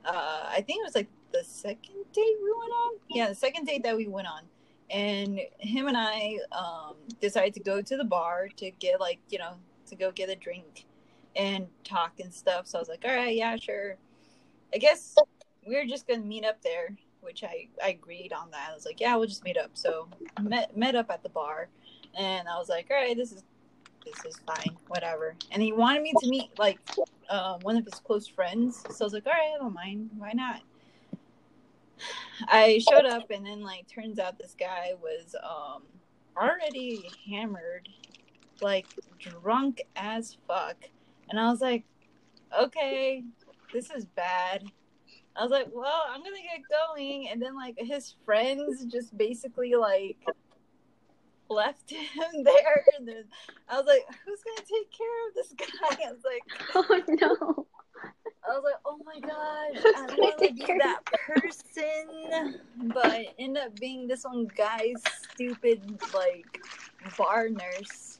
[0.06, 2.94] uh, I think it was like the second date we went on.
[3.10, 4.44] Yeah, the second date that we went on.
[4.90, 9.40] And him and I um, decided to go to the bar to get like, you
[9.40, 9.54] know,
[9.88, 10.86] to go get a drink
[11.36, 12.68] and talk and stuff.
[12.68, 13.98] So I was like, all right, yeah, sure.
[14.74, 15.16] I guess
[15.66, 18.70] we are just gonna meet up there, which I, I agreed on that.
[18.72, 19.72] I was like, yeah, we'll just meet up.
[19.74, 20.08] So
[20.42, 21.68] met met up at the bar,
[22.18, 23.44] and I was like, all right, this is
[24.06, 25.36] this is fine, whatever.
[25.52, 26.80] And he wanted me to meet like
[27.30, 30.10] um, one of his close friends, so I was like, all right, I don't mind,
[30.18, 30.62] why not?
[32.48, 35.84] I showed up, and then like turns out this guy was um
[36.38, 37.90] already hammered,
[38.62, 38.88] like
[39.20, 40.78] drunk as fuck,
[41.30, 41.84] and I was like,
[42.60, 43.24] okay,
[43.74, 44.64] this is bad.
[45.36, 49.76] I was like, well, I'm gonna get going, and then like his friends just basically
[49.76, 50.18] like
[51.50, 53.24] left him there, and then
[53.70, 56.08] I was like, who's gonna take care of this guy?
[56.08, 56.44] I was like,
[56.76, 57.68] oh no.
[58.48, 62.60] I was like, oh my gosh, I want to be that person,
[62.94, 65.82] but end up being this one guy's stupid
[66.14, 66.62] like
[67.18, 68.20] bar nurse.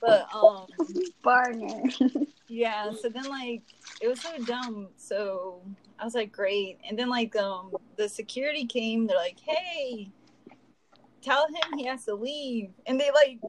[0.00, 0.66] But um,
[1.24, 2.26] Barner.
[2.48, 2.92] yeah.
[3.00, 3.62] So then like
[4.00, 4.88] it was so dumb.
[4.96, 5.62] So
[5.98, 6.78] I was like, great.
[6.88, 9.06] And then like um, the security came.
[9.06, 10.10] They're like, hey,
[11.22, 12.70] tell him he has to leave.
[12.86, 13.40] And they like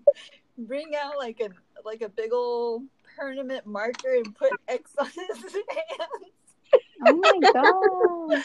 [0.58, 1.50] bring out like a
[1.86, 2.84] like a big old
[3.18, 5.16] permanent marker and put X on his
[5.54, 5.64] hands.
[7.08, 8.44] oh my god.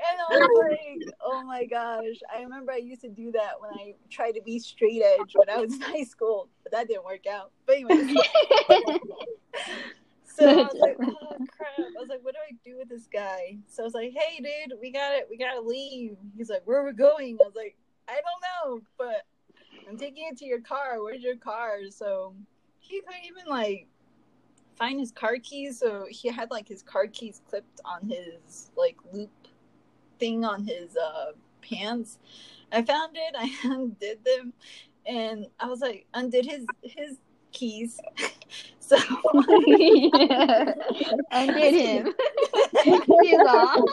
[0.00, 2.16] And I was like, oh my gosh.
[2.34, 5.50] I remember I used to do that when I tried to be straight edge when
[5.50, 7.50] I was in high school, but that didn't work out.
[7.66, 8.14] But anyway,
[10.24, 11.78] so I was like, oh crap.
[11.78, 13.58] I was like, what do I do with this guy?
[13.66, 15.26] So I was like, hey dude, we got it.
[15.28, 16.16] We gotta leave.
[16.36, 17.38] He's like, where are we going?
[17.40, 17.76] I was like,
[18.08, 19.26] I don't know, but
[19.88, 21.02] I'm taking it to your car.
[21.02, 21.78] Where's your car?
[21.90, 22.34] So
[22.78, 23.86] he couldn't even like
[24.78, 25.78] find his car keys.
[25.78, 29.30] So he had like his car keys clipped on his like loop
[30.18, 32.18] thing on his uh pants.
[32.72, 33.34] I found it.
[33.38, 34.52] I undid them,
[35.06, 37.18] and I was like, undid his his
[37.52, 37.98] keys.
[38.78, 38.96] so
[39.66, 40.72] yeah.
[41.32, 42.14] Undid him.
[42.84, 43.88] He's off.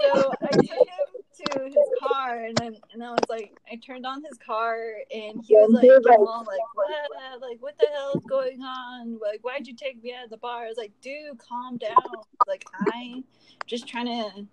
[0.00, 1.16] so I took him
[1.52, 4.78] to his car, and then and I was like, I turned on his car,
[5.14, 6.60] and he was like, all like,
[7.40, 9.18] like what the hell is going on?
[9.20, 10.64] Like, why'd you take me out of the bar?
[10.64, 11.94] I was like, dude, calm down.
[12.46, 13.22] Like, I
[13.66, 14.46] just trying to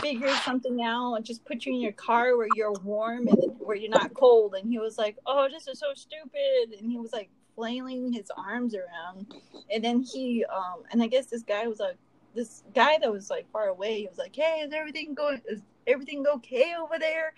[0.00, 1.14] figure something out.
[1.14, 4.54] and Just put you in your car where you're warm and where you're not cold.
[4.54, 6.78] And he was like, oh, this is so stupid.
[6.78, 9.34] And he was like flailing his arms around.
[9.72, 11.96] And then he, um, and I guess this guy was like
[12.34, 14.00] this guy that was like far away.
[14.00, 15.40] He was like, "Hey, is everything going?
[15.48, 17.32] Is everything okay over there?"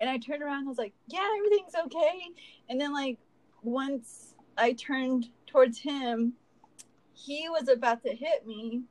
[0.00, 0.64] And I turned around.
[0.66, 2.20] I was like, "Yeah, everything's okay."
[2.68, 3.18] And then like
[3.62, 6.34] once I turned towards him,
[7.14, 8.82] he was about to hit me.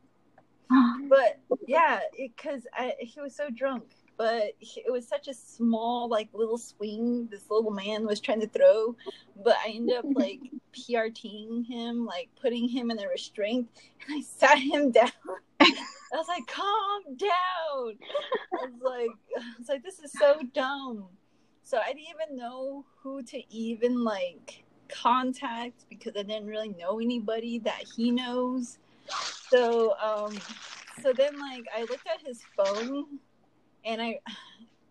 [1.10, 2.68] But yeah, because
[3.00, 3.84] he was so drunk.
[4.18, 8.48] But it was such a small, like little swing this little man was trying to
[8.48, 8.96] throw.
[9.42, 10.42] But I ended up like
[10.74, 13.70] PRTing him, like putting him in a restraint,
[14.06, 15.12] and I sat him down.
[15.62, 17.98] I was like, "Calm down."
[18.54, 21.06] I was like, "I was like, this is so dumb."
[21.68, 27.02] So I didn't even know who to even like contact because I didn't really know
[27.02, 28.78] anybody that he knows.
[29.50, 30.34] So um
[31.02, 33.20] so then like I looked at his phone
[33.84, 34.22] and I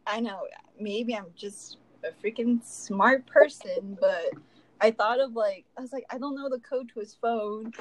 [0.06, 0.46] I know
[0.78, 4.32] maybe I'm just a freaking smart person, but
[4.78, 7.72] I thought of like I was like I don't know the code to his phone.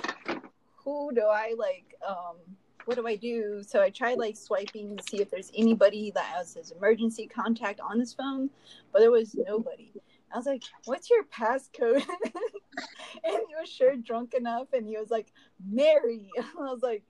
[0.85, 2.37] Who do I like um
[2.85, 3.61] what do I do?
[3.65, 7.79] So I tried like swiping to see if there's anybody that has his emergency contact
[7.79, 8.49] on his phone,
[8.91, 9.91] but there was nobody.
[10.33, 12.05] I was like, "What's your passcode?"
[13.23, 15.31] and he was sure drunk enough, and he was like,
[15.65, 17.03] "Mary." I was like,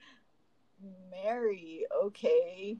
[1.12, 2.78] "Mary, okay."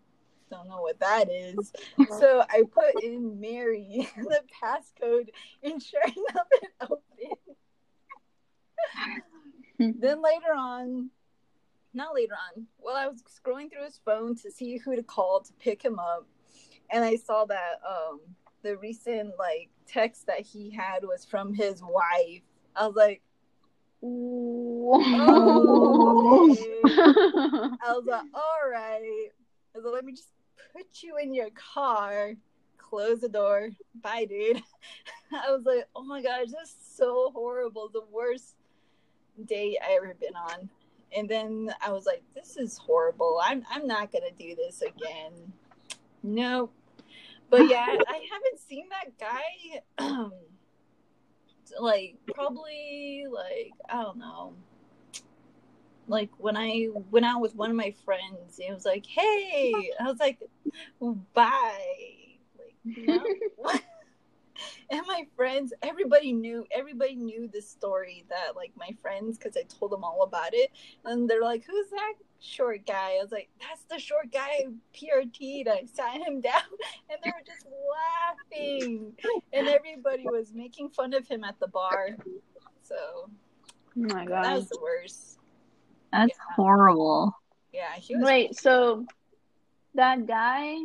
[0.52, 1.74] Don't know what that is.
[2.20, 5.30] So I put in Mary the passcode,
[5.64, 7.56] and sure enough, it opened.
[10.02, 11.10] then later on,
[11.96, 15.42] not later on, well, I was scrolling through his phone to see who to call
[15.42, 16.28] to pick him up,
[16.92, 18.20] and I saw that um
[18.62, 22.42] the recent like text that he had was from his wife.
[22.76, 23.22] I was like,
[24.04, 24.92] oh,
[26.52, 26.80] okay.
[27.84, 29.30] I was like, all right.
[29.74, 30.30] I was like, let me just
[30.76, 32.34] put you in your car,
[32.78, 33.70] close the door.
[34.02, 34.62] Bye, dude.
[35.32, 37.90] I was like, oh my gosh, this is so horrible.
[37.92, 38.56] The worst
[39.46, 40.70] date I ever been on.
[41.16, 43.40] And then I was like, this is horrible.
[43.44, 45.54] I'm I'm not gonna do this again.
[46.24, 46.74] Nope
[47.50, 49.82] but yeah, I haven't seen that guy.
[49.98, 50.34] Um,
[51.80, 54.54] like probably like I don't know.
[56.08, 60.04] Like when I went out with one of my friends, it was like, "Hey," I
[60.04, 60.40] was like,
[61.34, 63.26] "Bye." Like, you know?
[64.90, 69.64] and my friends everybody knew everybody knew this story that like my friends because i
[69.64, 70.72] told them all about it.
[71.04, 73.18] And they're like who's that short guy?
[73.20, 76.62] I was like that's the short guy prt that i sat him down.
[77.10, 77.66] And they were just
[78.52, 79.14] laughing.
[79.54, 82.10] And everybody was making fun of him at the bar.
[82.84, 83.30] So oh
[83.96, 85.40] my god that was the worst.
[86.12, 86.56] That's yeah.
[86.56, 87.36] horrible.
[87.74, 89.06] Yeah wait so
[89.96, 90.78] that guy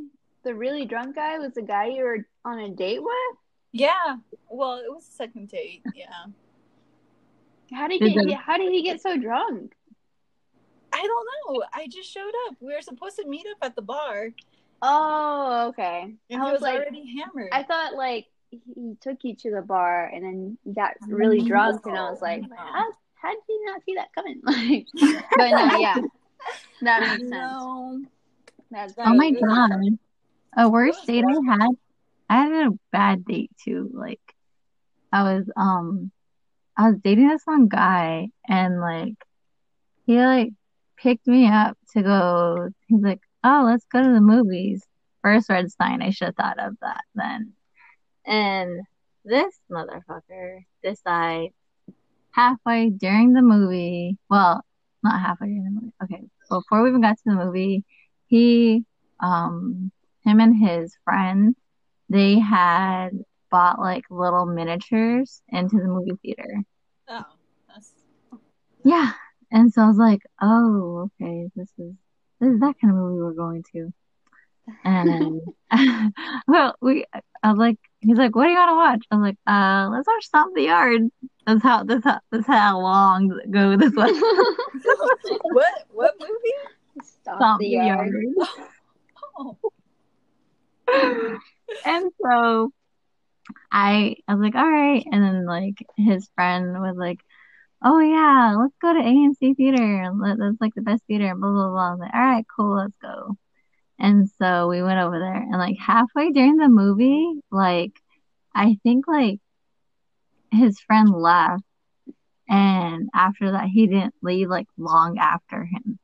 [0.42, 3.36] the really drunk guy was the guy you were on a date with
[3.72, 4.16] yeah.
[4.48, 5.82] Well, it was a second date.
[5.94, 6.06] Yeah.
[7.72, 8.38] How did he get?
[8.38, 9.74] How did he get so drunk?
[10.92, 11.62] I don't know.
[11.72, 12.56] I just showed up.
[12.60, 14.30] We were supposed to meet up at the bar.
[14.82, 16.14] Oh, okay.
[16.30, 17.50] And I was, was like, already hammered.
[17.52, 21.96] I thought like he took you to the bar and then got really drunk, and
[21.96, 24.40] I was like, how how did he not see that coming?
[24.46, 24.86] Like,
[25.36, 25.96] but no, yeah,
[26.82, 27.30] that makes sense.
[27.30, 28.02] No.
[28.70, 29.70] That's oh my god,
[30.56, 31.76] a worst date I had
[32.30, 33.90] I had a bad date too.
[33.92, 34.20] Like
[35.12, 36.12] I was um
[36.76, 39.16] I was dating this one guy and like
[40.06, 40.50] he like
[40.96, 44.84] picked me up to go he's like, Oh, let's go to the movies.
[45.22, 47.54] First red sign, I should have thought of that then.
[48.26, 48.82] And
[49.24, 51.54] this motherfucker decides
[52.32, 54.62] halfway during the movie well,
[55.02, 55.94] not halfway during the movie.
[56.04, 56.22] Okay.
[56.48, 57.84] Before we even got to the movie,
[58.28, 58.84] he
[59.20, 59.90] um
[60.24, 61.56] him and his friend
[62.10, 63.10] they had
[63.50, 66.62] bought like little miniatures into the movie theater.
[67.08, 67.24] Oh,
[67.68, 67.92] that's
[68.84, 69.12] yeah.
[69.52, 71.94] And so I was like, oh, okay, this is
[72.40, 73.92] this is that kind of movie we're going to.
[74.84, 75.40] And
[76.46, 77.04] well, we
[77.42, 79.06] I was like, he's like, what do you want to watch?
[79.10, 81.02] I was like, uh, let's watch Stomp the Yard.
[81.46, 84.20] That's how that's how that's how long ago this was.
[85.42, 86.32] what what movie?
[87.02, 88.12] Stomp, Stomp the, the, Yard.
[88.12, 88.48] yard.
[90.88, 91.38] oh.
[91.84, 92.72] and so
[93.70, 95.04] I I was like, all right.
[95.10, 97.20] And then like his friend was like,
[97.84, 100.10] oh yeah, let's go to AMC theater.
[100.38, 101.34] That's like the best theater.
[101.34, 101.88] Blah blah blah.
[101.88, 103.36] I was like, all right, cool, let's go.
[103.98, 107.92] And so we went over there, and like halfway during the movie, like
[108.54, 109.40] I think like
[110.50, 111.64] his friend left,
[112.48, 115.98] and after that, he didn't leave like long after him.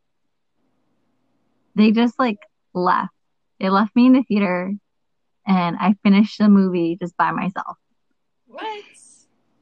[1.74, 2.38] They just like
[2.74, 3.12] left.
[3.60, 4.72] They left me in the theater
[5.46, 7.76] and I finished the movie just by myself.
[8.46, 8.84] What?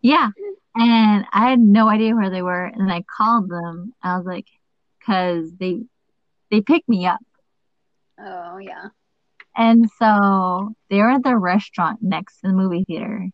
[0.03, 0.31] Yeah.
[0.77, 2.65] And I had no idea where they were.
[2.65, 3.93] And I called them.
[4.03, 4.47] I was like,
[4.99, 5.83] because they
[6.51, 7.21] they picked me up.
[8.19, 8.89] Oh yeah.
[9.57, 13.29] And so they were at the restaurant next to the movie theater.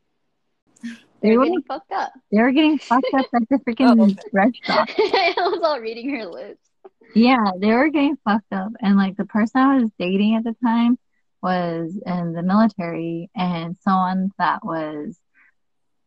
[1.22, 2.12] They were getting fucked up.
[2.32, 4.14] they were getting fucked up at the freaking Oh, okay.
[4.32, 4.90] restaurant.
[4.98, 6.66] I was all reading her lips.
[7.14, 8.72] Yeah, they were getting fucked up.
[8.80, 10.98] And like the person I was dating at the time
[11.42, 15.18] was in the military and someone that was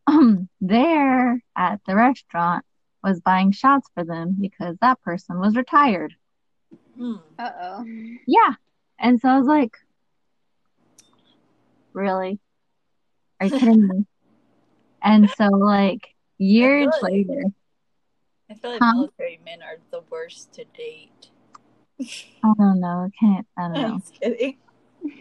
[0.08, 2.64] um there at the restaurant
[3.04, 6.14] was buying shots for them because that person was retired.
[7.00, 7.86] Uh oh.
[8.28, 8.54] Yeah.
[9.00, 9.76] And so I was like,
[11.94, 12.40] Really?
[13.40, 14.06] Are you kidding me?
[15.06, 17.44] And so like years feel like- later,
[18.50, 18.94] I feel like Huh?
[18.94, 21.28] military men are the worst to date.
[22.00, 23.86] I don't know, I can't I don't know.
[23.86, 24.58] I'm just kidding.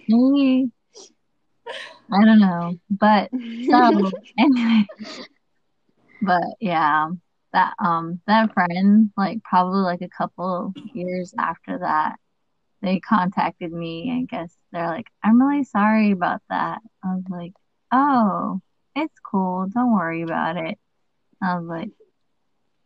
[0.09, 0.71] Maybe
[2.13, 2.79] I don't know.
[2.91, 4.87] But so anyway
[6.23, 7.09] but yeah
[7.53, 12.17] that um that friend like probably like a couple years after that
[12.81, 17.53] they contacted me and guess they're like i'm really sorry about that i was like
[17.93, 18.61] oh
[18.95, 20.79] it's cool don't worry about it
[21.43, 21.91] i was like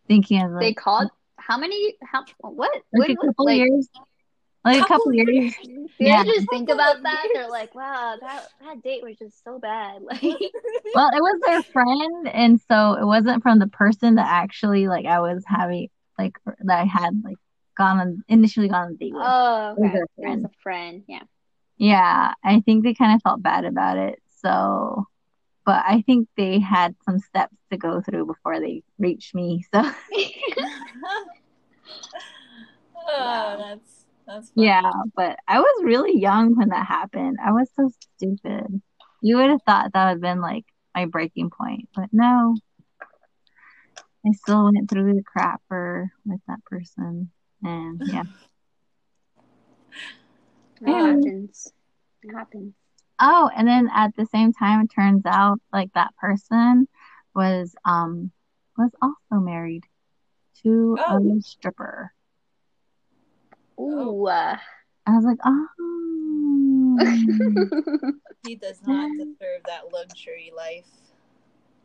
[0.09, 2.72] thinking of they called how many how what?
[2.72, 3.88] like When a was- couple like, years
[4.67, 5.55] like a Couple couple years years.
[5.99, 6.23] Yeah.
[6.25, 7.29] they just think about of that?
[7.33, 10.03] They're like, wow, that that date was just so bad.
[10.23, 10.23] Like,
[10.95, 15.07] well it was their friend and so it wasn't from the person that actually like
[15.07, 15.89] i was having
[16.19, 17.37] like that i had like
[17.77, 20.45] gone on initially gone on a date with oh, was okay, their as friend.
[20.47, 21.23] a friend, yeah.
[21.79, 24.19] Yeah, I think they kind of felt bad about it.
[24.41, 25.07] So,
[25.67, 29.64] but I think they had some steps to go through before they reached me.
[29.75, 29.83] So,
[32.97, 33.57] oh, Wow.
[33.59, 33.95] that's
[34.27, 34.66] that's funny.
[34.68, 37.39] yeah, but I was really young when that happened.
[37.45, 38.83] I was so stupid.
[39.22, 40.64] You would have thought that would have been like
[40.95, 42.57] my breaking point, but no.
[44.27, 47.31] I still went through the crapper with that person.
[47.62, 48.22] And yeah.
[50.83, 51.72] It happens.
[52.22, 52.74] It happens.
[53.18, 56.87] Oh, and then at the same time, it turns out like that person
[57.35, 58.31] was um
[58.77, 59.85] was also married
[60.62, 61.37] to Oh.
[61.39, 62.12] a stripper.
[63.81, 64.27] Ooh.
[64.27, 64.57] uh,
[65.07, 65.66] I was like, oh.
[68.47, 70.87] He does not deserve that luxury life.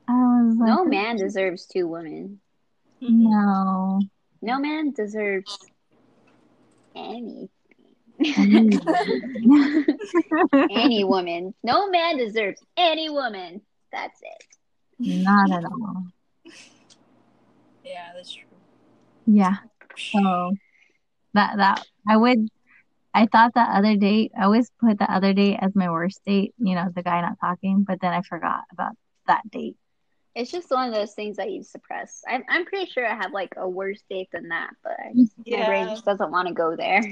[0.07, 2.39] I was like, no man deserves two women.
[3.01, 4.01] no.
[4.43, 5.57] No man deserves
[6.95, 7.49] any
[10.71, 11.53] any woman.
[11.63, 13.61] No man deserves any woman.
[13.91, 14.43] That's it.
[14.99, 16.05] Not at all.
[17.83, 18.43] Yeah, that's true.
[19.25, 19.55] Yeah.
[19.97, 20.53] So
[21.33, 22.49] that that I would
[23.13, 26.53] I thought that other date I always put the other date as my worst date,
[26.57, 28.93] you know, the guy not talking, but then I forgot about
[29.27, 29.77] that date.
[30.33, 32.23] It's just one of those things that you suppress.
[32.27, 35.33] I'm I'm pretty sure I have like a worse date than that, but I just,
[35.45, 37.03] my brain just doesn't want to go there.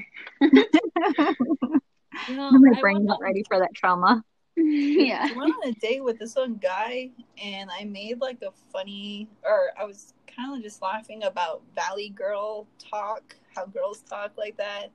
[2.28, 4.24] You know, my I brain's not ready for that trauma.
[4.56, 5.28] yeah.
[5.30, 7.12] I went on a date with this one guy,
[7.42, 12.10] and I made like a funny, or I was kind of just laughing about Valley
[12.10, 14.92] Girl talk, how girls talk like that.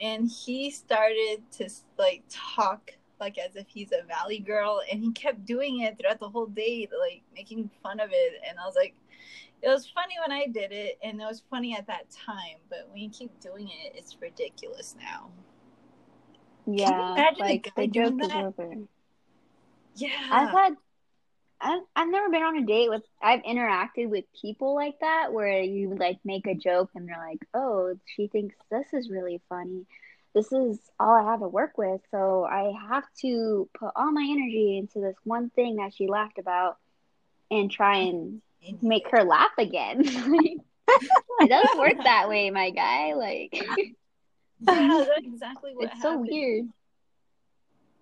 [0.00, 5.10] And he started to like talk like as if he's a Valley Girl, and he
[5.12, 8.42] kept doing it throughout the whole date, like making fun of it.
[8.46, 8.94] And I was like,
[9.62, 12.86] it was funny when I did it, and it was funny at that time, but
[12.90, 15.30] when you keep doing it, it's ridiculous now.
[16.66, 17.30] Yeah.
[17.38, 18.74] Like the joke is over.
[19.94, 20.10] Yeah.
[20.30, 20.76] I've had
[21.60, 25.62] I've, I've never been on a date with I've interacted with people like that where
[25.62, 29.86] you like make a joke and they're like, "Oh, she thinks this is really funny.
[30.34, 34.26] This is all I have to work with, so I have to put all my
[34.30, 36.76] energy into this one thing that she laughed about
[37.50, 38.42] and try and
[38.82, 40.04] make her laugh again."
[41.40, 43.12] It doesn't work that way, my guy.
[43.14, 43.50] Like
[44.60, 46.68] Yeah, that's exactly what it's so weird.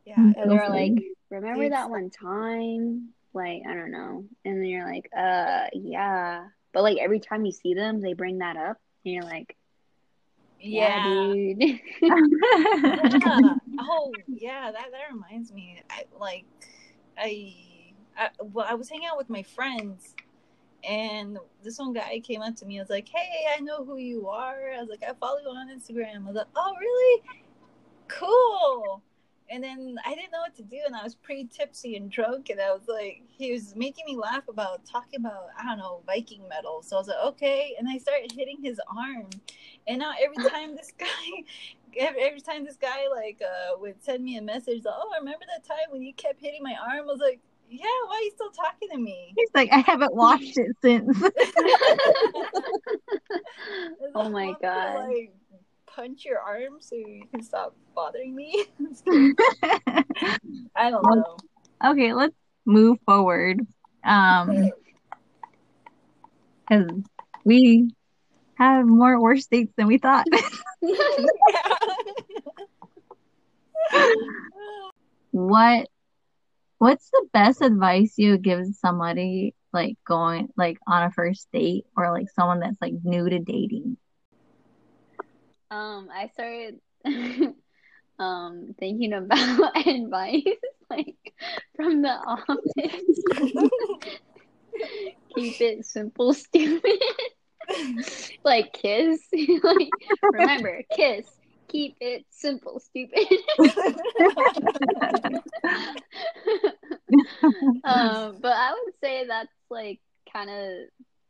[0.05, 0.33] Yeah.
[0.37, 0.93] And they're like,
[1.31, 3.09] remember that one time?
[3.35, 4.25] Like, I don't know.
[4.45, 6.47] And then you're like, uh, yeah.
[6.73, 8.79] But like every time you see them, they bring that up.
[9.05, 9.57] And you're like,
[10.61, 11.33] yeah, yeah.
[11.33, 11.81] dude.
[12.01, 13.55] yeah.
[13.81, 14.71] Oh, yeah.
[14.73, 15.83] That that reminds me.
[15.91, 16.45] I like,
[17.19, 17.55] I,
[18.17, 20.15] I well, I was hanging out with my friends,
[20.89, 22.79] and this one guy came up to me.
[22.79, 25.49] I was like, "Hey, I know who you are." I was like, "I follow you
[25.49, 27.23] on Instagram." I was like, "Oh, really?
[28.09, 29.03] Cool."
[29.51, 32.49] And then I didn't know what to do, and I was pretty tipsy and drunk,
[32.49, 36.03] and I was like, he was making me laugh about talking about I don't know
[36.07, 36.83] Viking metal.
[36.83, 39.29] So I was like, okay, and I started hitting his arm,
[39.87, 41.45] and now every time this guy,
[41.99, 45.67] every, time this guy like uh, would send me a message, like, oh, remember that
[45.67, 47.01] time when you kept hitting my arm?
[47.03, 47.41] I was like,
[47.71, 49.33] yeah, why are you still talking to me?
[49.37, 51.23] He's like, I haven't washed it since.
[54.17, 54.95] Oh my want me to, God.
[55.09, 55.35] like
[55.95, 58.65] punch your arm so you can stop bothering me?
[60.75, 61.37] I don't know.
[61.85, 62.35] okay, let's
[62.67, 63.61] move forward.
[64.05, 64.73] Um,
[66.69, 66.91] because
[67.45, 67.91] we
[68.57, 70.27] have more worse dates than we thought.
[75.31, 75.89] what
[76.79, 82.13] What's the best advice you give somebody like going like on a first date or
[82.13, 83.97] like someone that's like new to dating?
[85.75, 86.79] Um, I started
[88.21, 90.45] um thinking about advice
[90.91, 91.17] like
[91.75, 93.23] from the office.
[95.35, 97.01] Keep it simple, stupid.
[98.45, 99.21] like kiss.
[99.65, 99.91] like
[100.33, 101.27] remember, kiss.
[101.67, 103.27] Keep it simple, stupid.
[107.83, 109.99] um, but I would say that's like
[110.33, 110.73] kind of.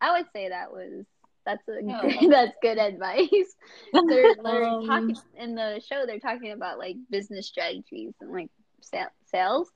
[0.03, 1.07] I would say that was
[1.45, 2.29] that's a Oh.
[2.31, 3.29] that's good advice.
[3.93, 6.05] They're, they're Um, talking in the show.
[6.07, 9.71] They're talking about like business strategies and like sa- sales.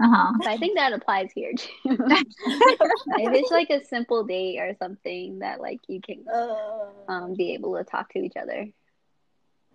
[0.00, 0.32] Uh-huh.
[0.42, 1.68] So I think that applies here too.
[1.84, 7.54] if it's like a simple date or something that like you can Uh, um, be
[7.54, 8.66] able to talk to each other.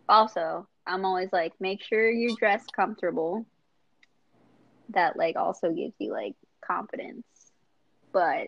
[0.08, 3.46] Also, I'm always like, make sure you're dressed comfortable.
[4.90, 6.36] That like also gives you like
[6.66, 7.26] confidence,
[8.12, 8.48] but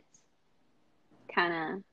[1.34, 1.84] kind of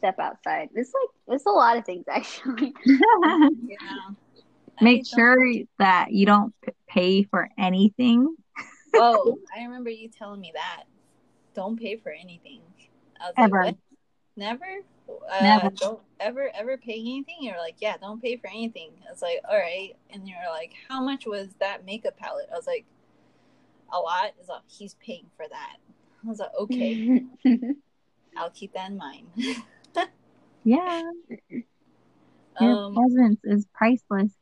[0.00, 0.68] step outside.
[0.74, 2.74] It's like it's a lot of things actually.
[2.86, 3.48] yeah.
[4.82, 6.54] Make I don't- sure that you don't
[6.88, 8.34] pay for anything.
[8.94, 10.84] Oh, I remember you telling me that.
[11.54, 12.60] Don't pay for anything.
[13.20, 13.64] I was Ever.
[13.64, 13.76] like.
[14.36, 14.64] Never?
[15.08, 15.70] Uh, Never.
[15.70, 17.36] Don't ever, ever pay anything?
[17.40, 18.90] You're like, yeah, don't pay for anything.
[19.06, 19.96] I was like, all right.
[20.10, 22.48] And you're like, how much was that makeup palette?
[22.50, 22.86] I was like,
[23.92, 24.32] a lot.
[24.40, 25.76] Is like, he's paying for that.
[26.24, 27.24] I was like, okay,
[28.36, 29.26] I'll keep that in mind.
[30.64, 31.02] Yeah,
[32.58, 34.32] your um, presence is priceless.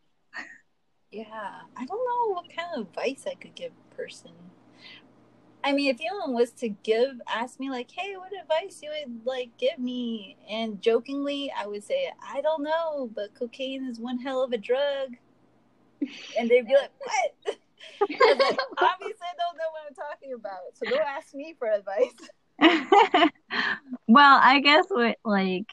[1.11, 4.33] Yeah, I don't know what kind of advice I could give a person.
[5.65, 9.27] I mean, if anyone was to give, ask me like, "Hey, what advice you would
[9.27, 14.19] like give me?" and jokingly, I would say, "I don't know, but cocaine is one
[14.19, 15.17] hell of a drug,"
[16.37, 17.59] and they'd be like, "What?"
[18.11, 22.15] Like, "Obviously, I don't know what I'm talking about, so don't ask me for advice."
[24.09, 25.67] well, I guess what like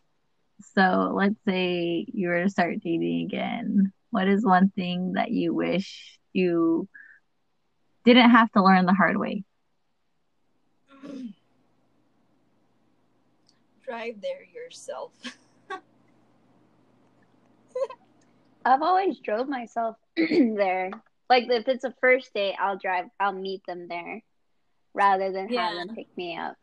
[0.77, 3.91] so let's say you were to start dating again.
[4.11, 6.87] What is one thing that you wish you
[8.05, 9.43] didn't have to learn the hard way?
[13.85, 15.11] Drive there yourself.
[18.65, 20.91] I've always drove myself there.
[21.29, 23.05] Like if it's a first date, I'll drive.
[23.19, 24.21] I'll meet them there,
[24.93, 25.67] rather than Yeah.
[25.67, 26.55] have them pick me up.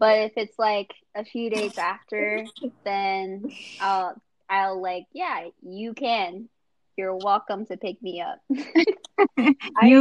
[0.00, 2.44] But if it's like a few days after,
[2.84, 6.48] then I'll I'll like yeah, you can.
[6.96, 8.40] You're welcome to pick me up.
[8.50, 9.54] you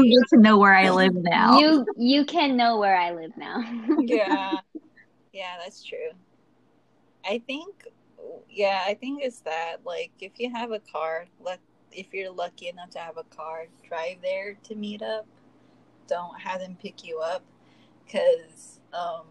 [0.09, 1.59] get to know where I live now.
[1.59, 3.63] You you can know where I live now.
[3.99, 4.59] yeah
[5.33, 6.09] yeah that's true
[7.25, 7.87] i think
[8.49, 11.59] yeah i think it's that like if you have a car let
[11.91, 15.25] if you're lucky enough to have a car drive there to meet up
[16.07, 17.43] don't have them pick you up
[18.05, 19.25] because um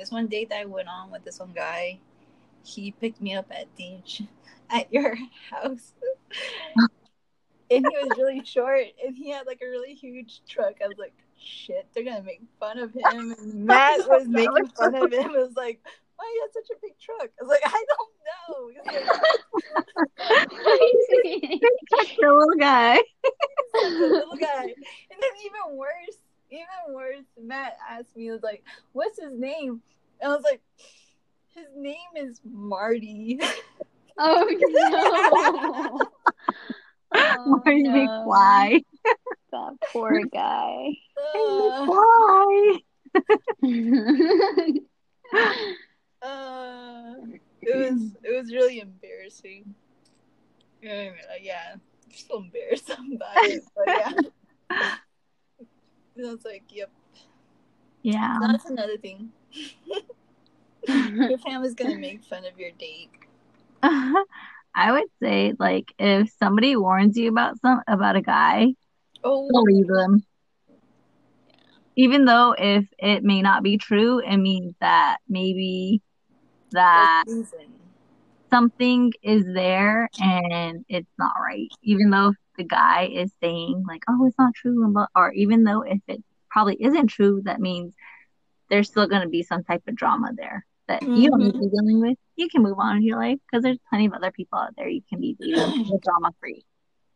[0.00, 2.00] this one date that i went on with this one guy
[2.64, 4.22] he picked me up at beach
[4.70, 5.16] at your
[5.50, 5.92] house.
[7.72, 10.74] And he was really short and he had like a really huge truck.
[10.82, 13.02] I was like shit they're gonna make fun of him.
[13.04, 15.30] And matt was making fun of him.
[15.30, 15.80] It was like
[16.16, 17.30] why you have such a big truck?
[17.40, 18.68] I was like i don't know.
[18.68, 19.06] He's like,
[21.98, 22.96] Such a little guy.
[22.96, 24.62] such a little guy.
[24.64, 26.18] And then even worse
[26.50, 29.80] even worse matt asked me he was like what's his name
[30.20, 30.60] and i was like
[31.54, 33.38] his name is marty
[34.18, 36.00] oh no.
[37.12, 37.90] Oh, Marty no.
[37.90, 38.84] McFly.
[39.52, 40.90] That poor guy.
[41.16, 42.78] Uh, Why?
[46.22, 47.14] uh,
[47.62, 49.74] it was it was really embarrassing.
[50.82, 51.10] Yeah,
[51.42, 51.80] yeah, I'm
[52.12, 54.94] still embarrassed about it, but yeah.
[56.20, 56.90] And I was like, yep,
[58.02, 58.38] Yeah.
[58.40, 59.30] that's another thing.
[60.86, 63.10] Your family's gonna make fun of your date.
[63.82, 68.66] I would say like if somebody warns you about some about a guy,
[69.24, 70.24] Oh, believe them.
[71.96, 76.00] Even though if it may not be true, it means that maybe
[76.72, 77.24] that
[78.50, 81.68] something is there and it's not right.
[81.82, 86.00] Even though the guy is saying like, "Oh, it's not true," or even though if
[86.06, 87.94] it probably isn't true, that means
[88.68, 91.58] there's still going to be some type of drama there that you don't need to
[91.58, 91.86] be mm-hmm.
[91.86, 94.58] dealing with, you can move on with your life because there's plenty of other people
[94.58, 96.64] out there you can be with drama free.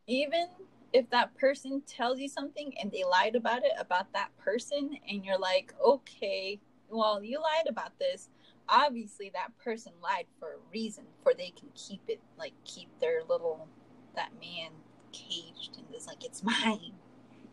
[0.07, 0.47] even
[0.93, 5.25] if that person tells you something and they lied about it about that person and
[5.25, 8.29] you're like okay well you lied about this.
[8.69, 13.23] Obviously that person lied for a reason for they can keep it like keep their
[13.29, 13.69] little
[14.15, 14.71] that man
[15.15, 16.93] caged and it's like it's mine you?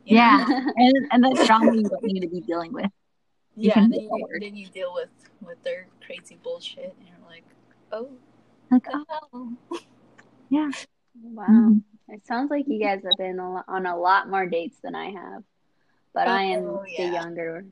[0.06, 0.46] Yeah.
[0.76, 2.92] And and that's drama you don't need to be dealing with.
[3.56, 5.10] You yeah can and then you, then you deal with
[5.46, 7.44] with their crazy bullshit and you're like
[7.92, 8.10] oh
[8.72, 9.54] Like, the oh,
[10.50, 10.72] yeah.
[11.22, 11.46] wow.
[11.50, 11.82] Mhm.
[12.10, 14.96] It sounds like you guys have been a lo- on a lot more dates than
[14.96, 15.44] I have.
[16.14, 17.12] But I am Oh, the yeah.
[17.12, 17.66] younger.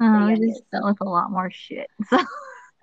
[0.00, 0.58] Uh, I youngest.
[0.58, 1.88] just dealt with a lot more shit.
[2.10, 2.18] So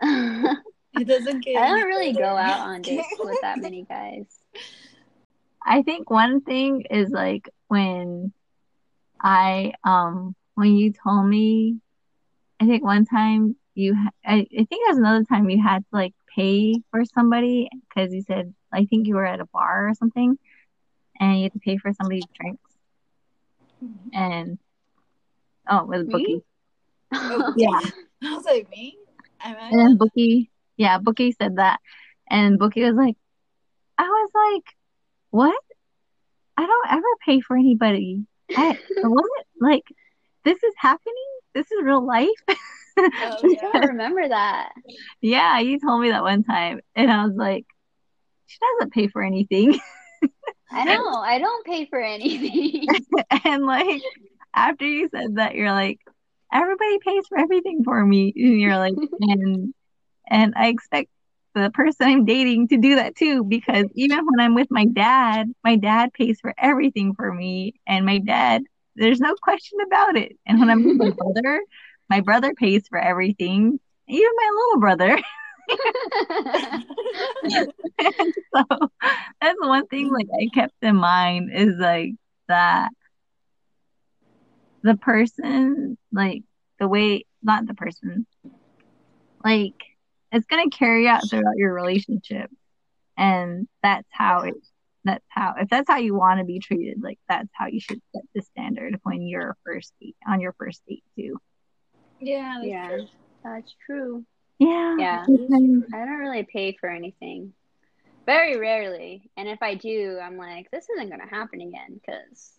[0.01, 0.55] I
[0.93, 4.25] it doesn't get don't really go out on dates with that many guys.
[5.65, 8.33] I think one thing is like when
[9.21, 11.79] I um when you told me
[12.59, 15.85] I think one time you ha- I, I think was another time you had to
[15.91, 19.93] like pay for somebody because you said I think you were at a bar or
[19.93, 20.37] something
[21.19, 22.71] and you had to pay for somebody's drinks
[24.13, 24.57] and
[25.69, 26.41] oh it was Bookie.
[27.13, 27.79] Oh, yeah.
[28.23, 28.97] I was like, me?
[29.43, 31.79] And then Bookie yeah Bookie said that.
[32.29, 33.15] And Bookie was like
[33.97, 34.63] I was like
[35.33, 35.61] what
[36.57, 38.25] I don't ever pay for anybody
[38.55, 39.83] I what like
[40.45, 41.15] this is happening
[41.53, 42.29] this is real life
[43.17, 43.59] Oh, I yeah.
[43.61, 44.73] don't remember that.
[45.21, 47.65] Yeah, you told me that one time, and I was like,
[48.47, 49.79] she doesn't pay for anything.
[50.71, 51.17] I know.
[51.17, 53.05] I don't pay for anything.
[53.45, 54.03] and like,
[54.55, 55.99] after you said that, you're like,
[56.53, 59.73] everybody pays for everything for me, and you're like, and
[60.29, 61.09] and I expect
[61.53, 65.51] the person I'm dating to do that too, because even when I'm with my dad,
[65.63, 68.63] my dad pays for everything for me, and my dad,
[68.95, 70.37] there's no question about it.
[70.45, 71.61] And when I'm with my brother,
[72.09, 75.19] my brother pays for everything, even my little brother.
[78.55, 78.89] so
[79.41, 82.11] that's one thing like I kept in mind is like
[82.47, 82.89] that
[84.83, 86.43] the person like
[86.79, 88.25] the way not the person
[89.43, 89.75] like
[90.33, 92.49] it's gonna carry out throughout your relationship
[93.17, 94.55] and that's how it
[95.05, 98.01] that's how if that's how you want to be treated like that's how you should
[98.13, 101.37] set the standard when you're first date on your first date too
[102.19, 103.07] Yeah, that's yeah, true.
[103.43, 104.25] that's true.
[104.59, 105.23] yeah Yeah.
[105.27, 107.53] because- I don't really pay for anything.
[108.25, 109.29] Very rarely.
[109.35, 112.53] And if I do, I'm like, this isn't going to happen again because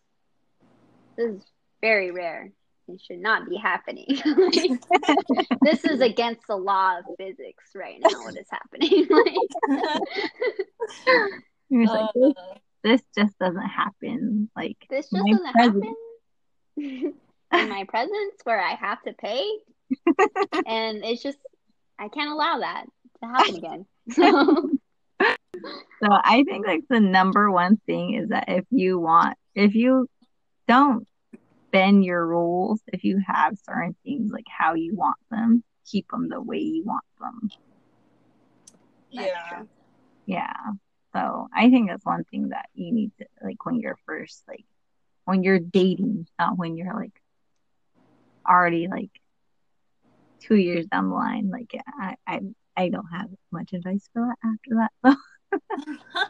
[1.17, 1.43] this is
[1.81, 2.51] very rare.
[2.89, 4.07] It should not be happening.
[4.25, 4.81] Like,
[5.63, 9.07] this is against the law of physics right now, what is happening.
[11.71, 15.85] Like, like, this, Uh, this just doesn't happen like this just doesn't present.
[16.77, 17.15] happen
[17.53, 19.49] in my presence where I have to pay.
[20.67, 21.39] And it's just,
[21.99, 22.85] I can't allow that
[23.23, 23.87] to happen again.
[24.13, 24.71] So,
[26.03, 30.07] So I think like the number one thing is that if you want, if you
[30.69, 31.07] don't
[31.75, 36.29] bend your rules, if you have certain things like how you want them, keep them
[36.29, 37.51] the way you want them.
[39.13, 39.49] That's yeah.
[39.49, 39.69] true.
[40.25, 40.55] Yeah.
[41.13, 44.65] So I think that's one thing that you need to like when you're first like
[45.25, 47.21] when you're dating, not when you're like
[48.49, 49.11] already like
[50.43, 51.51] two years down the line.
[51.51, 52.41] Like I I
[52.77, 55.19] I don't have much advice for that after that.
[55.83, 56.23] So,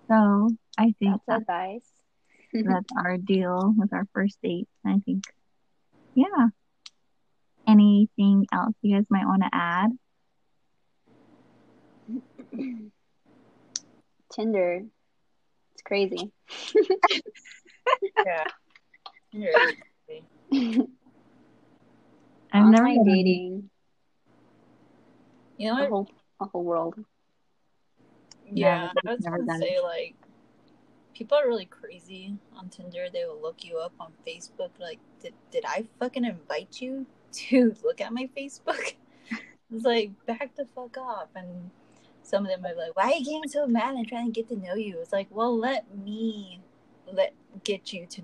[0.08, 1.99] so I think That's that advice.
[2.54, 2.68] Mm-hmm.
[2.72, 4.68] that's our deal with our first date.
[4.84, 5.24] I think,
[6.14, 6.48] yeah.
[7.66, 9.90] Anything else you guys might want to add?
[14.32, 14.84] Tinder.
[15.72, 16.32] It's crazy.
[18.24, 18.44] yeah.
[19.32, 19.76] You're-
[22.52, 23.70] I've never Online done dating.
[25.56, 26.08] You know A whole
[26.40, 26.94] a whole world.
[28.50, 30.16] Yeah, Never- I was gonna done say like
[31.20, 33.08] people are really crazy on Tinder.
[33.12, 34.70] They will look you up on Facebook.
[34.78, 38.94] Like, did did I fucking invite you to look at my Facebook?
[39.72, 41.28] It's like back the fuck off.
[41.36, 41.70] And
[42.24, 44.48] some of them are like, "Why are you getting so mad and trying to get
[44.48, 46.60] to know you?" It's like, well, let me
[47.06, 48.22] let get you to,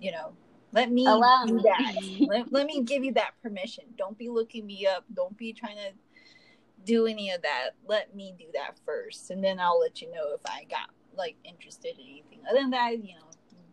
[0.00, 0.32] you know,
[0.72, 1.94] let me Allow do that.
[2.20, 3.84] let, let me give you that permission.
[3.98, 5.04] Don't be looking me up.
[5.12, 5.92] Don't be trying to
[6.86, 7.72] do any of that.
[7.86, 10.88] Let me do that first, and then I'll let you know if I got
[11.18, 12.40] like interested in anything.
[12.48, 13.26] Other than that, you know,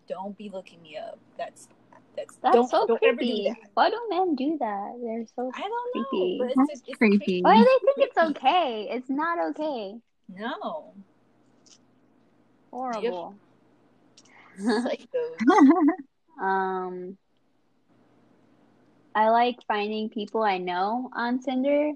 [0.08, 1.18] don't be looking me up.
[1.38, 1.68] That's
[2.16, 3.44] that's, That's don't, so don't ever do creepy.
[3.50, 3.70] that.
[3.74, 4.94] Why do men do that?
[5.04, 6.38] They're so I don't know, Creepy.
[6.40, 7.42] but it's, That's it's, it's creepy.
[7.42, 8.88] Why do they think it's okay?
[8.92, 9.96] It's not okay.
[10.30, 10.94] No,
[12.72, 13.36] Horrible.
[14.60, 15.40] psychos.
[16.42, 17.18] um
[19.14, 21.92] I like finding people I know on Tinder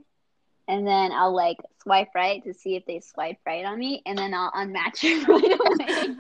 [0.70, 4.18] and then I'll like swipe right to see if they swipe right on me, and
[4.18, 6.16] then I'll unmatch it right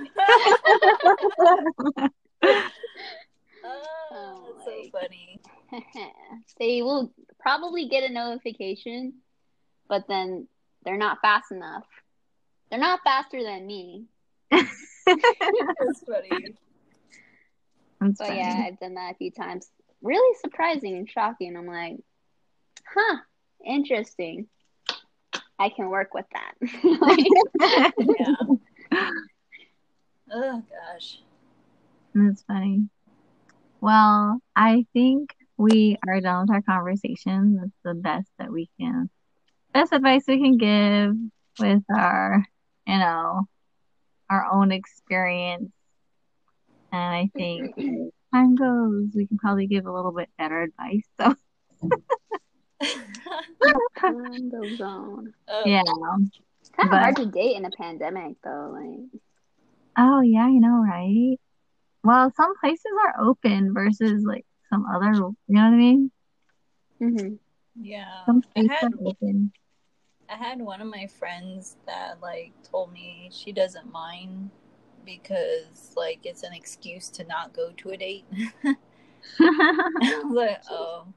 [2.02, 2.10] away.
[3.62, 3.82] Oh,
[4.12, 5.40] oh, that's so funny.
[6.60, 9.16] they will probably get a notification,
[9.90, 10.48] but then
[10.86, 11.86] they're not fast enough.
[12.70, 14.06] They're not faster than me.
[14.50, 16.56] That's funny.
[18.00, 18.38] That's But funny.
[18.38, 19.68] yeah, I've done that a few times.
[20.02, 21.58] Really surprising and shocking.
[21.58, 21.98] I'm like,
[22.96, 23.18] huh,
[23.66, 24.48] interesting.
[25.60, 26.54] I can work with that.
[27.02, 27.26] Like,
[28.00, 28.36] Yeah.
[30.32, 31.20] Oh gosh.
[32.14, 32.90] That's funny.
[33.82, 37.58] Well, I think we are done with our conversation.
[37.58, 39.10] That's the best that we can,
[39.74, 41.16] best advice we can give
[41.60, 42.46] with our,
[42.88, 43.48] you know,
[44.30, 45.72] our own experience.
[46.92, 47.76] And I think
[48.34, 51.08] time goes, we can probably give a little bit better advice.
[51.20, 51.36] So,
[54.00, 55.34] time goes on.
[55.48, 55.82] Oh, yeah.
[56.62, 58.72] It's kind of But- hard to date in a pandemic, though.
[58.74, 59.22] Like,
[59.98, 61.38] Oh, yeah, you know, right?
[62.04, 66.12] Well, some places are open versus like some other, you know what I mean?
[67.00, 67.36] hmm
[67.82, 68.24] Yeah.
[68.26, 69.52] Some I states had are open.
[70.30, 74.52] I had one of my friends that like told me she doesn't mind
[75.06, 78.26] because like it's an excuse to not go to a date.
[78.64, 81.08] I was like, oh.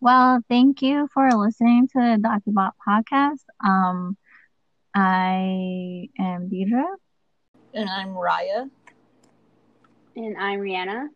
[0.00, 3.40] Well, thank you for listening to the DocuBot podcast.
[3.64, 4.16] Um,
[4.94, 6.84] I am Deidre,
[7.74, 8.70] And I'm Raya.
[10.16, 11.08] and I'm Rihanna.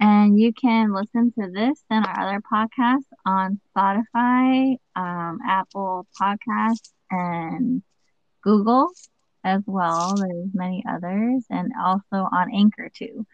[0.00, 6.90] and you can listen to this and our other podcasts on Spotify, um, Apple Podcasts,
[7.10, 7.82] and
[8.42, 8.90] Google
[9.44, 10.18] as well.
[10.18, 13.26] There's many others, and also on Anchor too.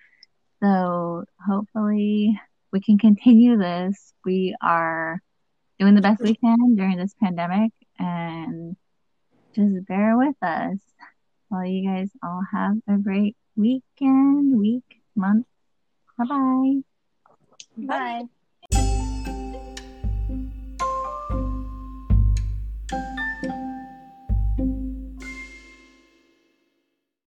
[0.63, 2.41] So hopefully
[2.75, 4.13] we can continue this.
[4.25, 5.23] We are
[5.79, 7.71] doing the best we can during this pandemic,
[8.01, 8.77] and
[9.55, 10.79] just bear with us.
[11.49, 15.47] Well, you guys all have a great weekend, week, month.
[16.19, 16.81] Bye bye.
[17.79, 18.25] Bye.